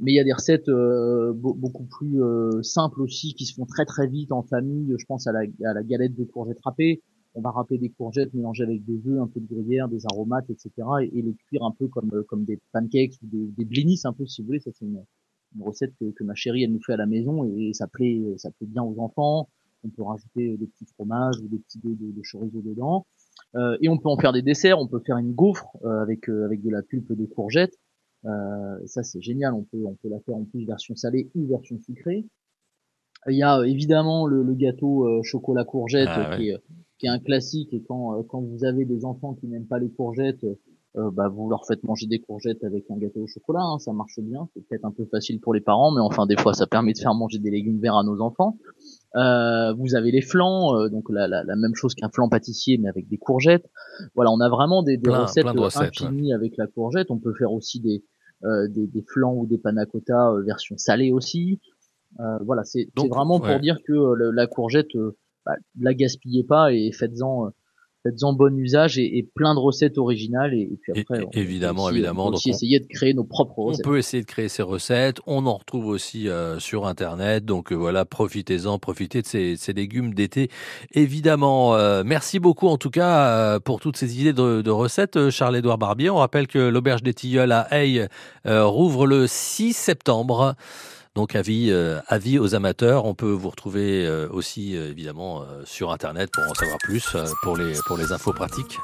mais 0.00 0.12
il 0.12 0.14
y 0.14 0.20
a 0.20 0.24
des 0.24 0.32
recettes 0.32 0.68
euh, 0.68 1.32
beau- 1.32 1.54
beaucoup 1.54 1.84
plus 1.84 2.22
euh, 2.22 2.62
simples 2.62 3.00
aussi 3.02 3.34
qui 3.34 3.46
se 3.46 3.54
font 3.54 3.66
très 3.66 3.84
très 3.84 4.06
vite 4.06 4.32
en 4.32 4.42
famille. 4.42 4.94
Je 4.98 5.04
pense 5.06 5.26
à 5.26 5.32
la, 5.32 5.40
à 5.64 5.74
la 5.74 5.82
galette 5.82 6.14
de 6.14 6.24
courgettes 6.24 6.60
râpées. 6.64 7.02
On 7.34 7.42
va 7.42 7.50
râper 7.50 7.76
des 7.78 7.90
courgettes 7.90 8.32
mélangées 8.32 8.62
avec 8.64 8.84
des 8.84 9.06
œufs, 9.08 9.20
un 9.20 9.26
peu 9.26 9.40
de 9.40 9.46
gruyère, 9.46 9.88
des 9.88 10.06
aromates, 10.10 10.48
etc. 10.48 10.70
Et, 11.02 11.22
les 11.22 11.34
cuire 11.48 11.64
un 11.64 11.72
peu 11.72 11.88
comme 11.88 12.10
comme 12.28 12.44
des 12.44 12.58
pancakes 12.72 13.14
ou 13.22 13.26
des, 13.26 13.46
des 13.56 13.64
blinis 13.64 14.00
un 14.04 14.12
peu 14.12 14.26
si 14.26 14.40
vous 14.42 14.46
voulez. 14.46 14.60
Ça 14.60 14.70
c'est 14.72 14.84
une, 14.84 15.02
recette 15.60 15.94
que, 15.98 16.10
que 16.10 16.24
ma 16.24 16.34
chérie 16.34 16.64
elle 16.64 16.72
nous 16.72 16.82
fait 16.84 16.92
à 16.92 16.98
la 16.98 17.06
maison 17.06 17.44
et, 17.44 17.72
ça 17.72 17.86
plaît 17.86 18.22
ça 18.36 18.50
plaît 18.50 18.66
bien 18.66 18.82
aux 18.82 18.98
enfants. 19.00 19.48
On 19.84 19.88
peut 19.88 20.02
rajouter 20.02 20.56
des 20.56 20.66
petits 20.66 20.86
fromages 20.94 21.38
ou 21.42 21.48
des 21.48 21.58
petits 21.58 21.78
dés 21.78 21.94
de, 21.94 22.10
de 22.10 22.22
chorizo 22.22 22.60
dedans. 22.60 23.06
Euh, 23.54 23.76
et 23.80 23.88
on 23.88 23.98
peut 23.98 24.08
en 24.08 24.16
faire 24.16 24.32
des 24.32 24.42
desserts. 24.42 24.78
On 24.78 24.86
peut 24.86 25.00
faire 25.00 25.18
une 25.18 25.32
gaufre 25.32 25.76
euh, 25.84 26.02
avec 26.02 26.28
euh, 26.28 26.44
avec 26.44 26.62
de 26.62 26.70
la 26.70 26.82
pulpe 26.82 27.12
de 27.12 27.24
courgette. 27.26 27.74
Euh, 28.26 28.78
ça 28.86 29.02
c'est 29.02 29.20
génial, 29.20 29.54
on 29.54 29.62
peut 29.62 29.84
on 29.86 29.94
peut 29.94 30.08
la 30.08 30.18
faire 30.20 30.34
en 30.36 30.44
plus 30.44 30.64
version 30.66 30.94
salée 30.96 31.30
ou 31.34 31.46
version 31.46 31.78
sucrée. 31.80 32.26
Il 33.28 33.36
y 33.36 33.42
a 33.42 33.58
euh, 33.58 33.64
évidemment 33.64 34.26
le, 34.26 34.42
le 34.42 34.54
gâteau 34.54 35.06
euh, 35.06 35.22
chocolat 35.22 35.64
courgette 35.64 36.08
Ah, 36.10 36.32
euh, 36.32 36.36
qui, 36.36 36.48
est, 36.50 36.58
qui 36.98 37.06
est 37.06 37.10
un 37.10 37.18
classique 37.18 37.72
et 37.72 37.82
quand 37.82 38.18
euh, 38.18 38.22
quand 38.28 38.40
vous 38.40 38.64
avez 38.64 38.84
des 38.84 39.04
enfants 39.04 39.34
qui 39.34 39.46
n'aiment 39.46 39.66
pas 39.66 39.78
les 39.78 39.90
courgettes, 39.90 40.44
euh, 40.96 41.10
bah 41.10 41.28
vous 41.28 41.48
leur 41.50 41.66
faites 41.66 41.82
manger 41.84 42.06
des 42.06 42.18
courgettes 42.20 42.64
avec 42.64 42.90
un 42.90 42.96
gâteau 42.96 43.20
au 43.20 43.26
chocolat, 43.26 43.60
hein, 43.62 43.78
ça 43.78 43.92
marche 43.92 44.18
bien. 44.20 44.48
C'est 44.54 44.66
peut-être 44.66 44.84
un 44.84 44.90
peu 44.92 45.04
facile 45.06 45.40
pour 45.40 45.52
les 45.54 45.60
parents, 45.60 45.92
mais 45.92 46.00
enfin 46.00 46.26
des 46.26 46.36
fois 46.36 46.54
ça 46.54 46.66
permet 46.66 46.92
de 46.94 46.98
faire 46.98 47.14
manger 47.14 47.38
des 47.38 47.50
légumes 47.50 47.80
verts 47.80 47.96
à 47.96 48.02
nos 48.04 48.20
enfants. 48.20 48.58
Euh, 49.16 49.72
vous 49.74 49.94
avez 49.94 50.10
les 50.10 50.20
flans, 50.22 50.74
euh, 50.76 50.88
donc 50.88 51.04
la, 51.10 51.26
la, 51.28 51.42
la 51.44 51.56
même 51.56 51.74
chose 51.74 51.94
qu'un 51.94 52.08
flan 52.08 52.28
pâtissier 52.28 52.78
mais 52.78 52.88
avec 52.88 53.08
des 53.08 53.18
courgettes. 53.18 53.68
Voilà, 54.14 54.30
on 54.30 54.40
a 54.40 54.48
vraiment 54.48 54.82
des, 54.82 54.96
des 54.96 55.02
Plein- 55.02 55.22
recettes, 55.22 55.44
plein 55.44 55.54
de 55.54 55.58
euh, 55.60 55.68
ouais. 55.68 55.86
infinies 55.86 56.32
avec 56.32 56.56
la 56.56 56.66
courgette. 56.66 57.10
On 57.10 57.18
peut 57.18 57.34
faire 57.34 57.52
aussi 57.52 57.80
des 57.80 57.96
euh, 57.98 58.02
des, 58.68 58.86
des 58.86 59.02
flans 59.02 59.34
ou 59.34 59.46
des 59.46 59.58
panna 59.58 59.86
cotta 59.86 60.30
euh, 60.32 60.42
version 60.42 60.76
salée 60.76 61.12
aussi. 61.12 61.60
Euh, 62.20 62.38
voilà, 62.44 62.64
c'est 62.64 62.88
vraiment 63.08 63.40
pour 63.40 63.60
dire 63.60 63.78
que 63.86 63.92
euh, 63.92 64.14
le- 64.14 64.30
la 64.30 64.46
courgette, 64.46 64.94
euh, 64.96 65.16
bah, 65.44 65.56
la 65.78 65.94
gaspillez 65.94 66.44
pas 66.44 66.72
et 66.72 66.92
faites-en 66.92 67.46
euh, 67.46 67.50
faites-en 68.06 68.32
bon 68.32 68.56
usage 68.58 68.98
et, 68.98 69.18
et 69.18 69.22
plein 69.22 69.54
de 69.54 69.60
recettes 69.60 69.98
originales 69.98 70.54
et, 70.54 70.62
et 70.62 70.78
puis 70.80 71.00
après 71.00 71.24
on 71.24 71.28
peut 71.30 71.38
évidemment, 71.38 71.84
aussi, 71.84 71.94
évidemment. 71.94 72.22
on 72.24 72.30
peut 72.30 72.32
Donc, 72.36 72.42
on- 72.46 72.50
essayer 72.50 72.80
de 72.80 72.86
créer 72.86 73.14
nos 73.14 73.24
propres 73.24 73.58
On 73.58 73.64
recettes. 73.66 73.84
peut 73.84 73.98
essayer 73.98 74.22
de 74.22 74.26
créer 74.26 74.48
ces 74.48 74.62
recettes. 74.62 75.18
On 75.26 75.46
en 75.46 75.56
retrouve 75.56 75.86
aussi 75.86 76.28
euh, 76.28 76.58
sur 76.58 76.86
Internet. 76.86 77.44
Donc 77.44 77.72
euh, 77.72 77.74
voilà, 77.74 78.04
profitez-en, 78.04 78.78
profitez 78.78 79.22
de 79.22 79.26
ces, 79.26 79.56
ces 79.56 79.72
légumes 79.72 80.14
d'été. 80.14 80.48
Évidemment, 80.94 81.74
euh, 81.74 82.02
merci 82.06 82.38
beaucoup 82.38 82.68
en 82.68 82.78
tout 82.78 82.90
cas 82.90 83.60
pour 83.60 83.80
toutes 83.80 83.96
ces 83.96 84.20
idées 84.20 84.32
de, 84.32 84.62
de 84.62 84.70
recettes, 84.70 85.30
Charles-Édouard 85.30 85.78
Barbier. 85.78 86.10
On 86.10 86.16
rappelle 86.16 86.46
que 86.46 86.58
l'Auberge 86.58 87.02
des 87.02 87.14
Tilleuls 87.14 87.52
à 87.52 87.66
Haye 87.70 88.06
euh, 88.46 88.64
rouvre 88.66 89.06
le 89.06 89.26
6 89.26 89.72
septembre. 89.72 90.54
Donc 91.16 91.34
avis, 91.34 91.70
euh, 91.70 91.98
avis 92.08 92.38
aux 92.38 92.54
amateurs. 92.54 93.06
On 93.06 93.14
peut 93.14 93.30
vous 93.30 93.48
retrouver 93.48 94.06
euh, 94.06 94.28
aussi 94.30 94.76
euh, 94.76 94.90
évidemment 94.90 95.44
sur 95.64 95.90
Internet 95.90 96.30
pour 96.30 96.44
en 96.44 96.54
savoir 96.54 96.76
plus, 96.82 97.16
pour, 97.42 97.56
les, 97.56 97.72
pour 97.86 97.96
les 97.96 98.12
infos 98.12 98.32
pratiques 98.32 98.78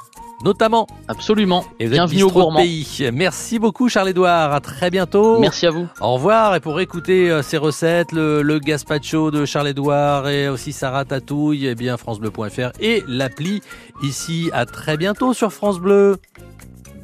notamment. 0.44 0.88
Absolument. 1.06 1.64
Et 1.78 1.86
vous 1.86 1.92
Bienvenue 1.92 2.24
au 2.24 2.30
gourmand. 2.30 2.58
pays. 2.58 3.08
Merci 3.12 3.60
beaucoup 3.60 3.88
Charles-Édouard. 3.88 4.52
À 4.52 4.58
très 4.58 4.90
bientôt. 4.90 5.38
Merci 5.38 5.68
à 5.68 5.70
vous. 5.70 5.86
Au 6.00 6.14
revoir. 6.14 6.56
Et 6.56 6.60
pour 6.60 6.80
écouter 6.80 7.40
ces 7.44 7.58
recettes, 7.58 8.10
le, 8.10 8.42
le 8.42 8.58
gazpacho 8.58 9.30
de 9.30 9.44
Charles-Édouard 9.44 10.28
et 10.28 10.48
aussi 10.48 10.72
Sarah 10.72 11.04
Tatouille, 11.04 11.66
eh 11.68 11.76
bien 11.76 11.96
francebleu.fr 11.96 12.72
et 12.80 13.04
l'appli 13.06 13.62
ici. 14.02 14.50
À 14.52 14.66
très 14.66 14.96
bientôt 14.96 15.32
sur 15.32 15.52
France 15.52 15.78
Bleu. 15.78 16.16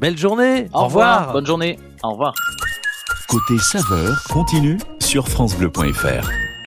Belle 0.01 0.19
journée. 0.19 0.67
Au, 0.73 0.87
revoir. 0.87 1.33
Bonne 1.33 1.47
journée. 1.47 1.79
Au 2.03 2.11
revoir. 2.11 2.35
Côté 3.29 3.59
saveur 3.59 4.25
continue 4.31 4.79
sur 5.01 5.29
francebleu.fr. 5.29 6.48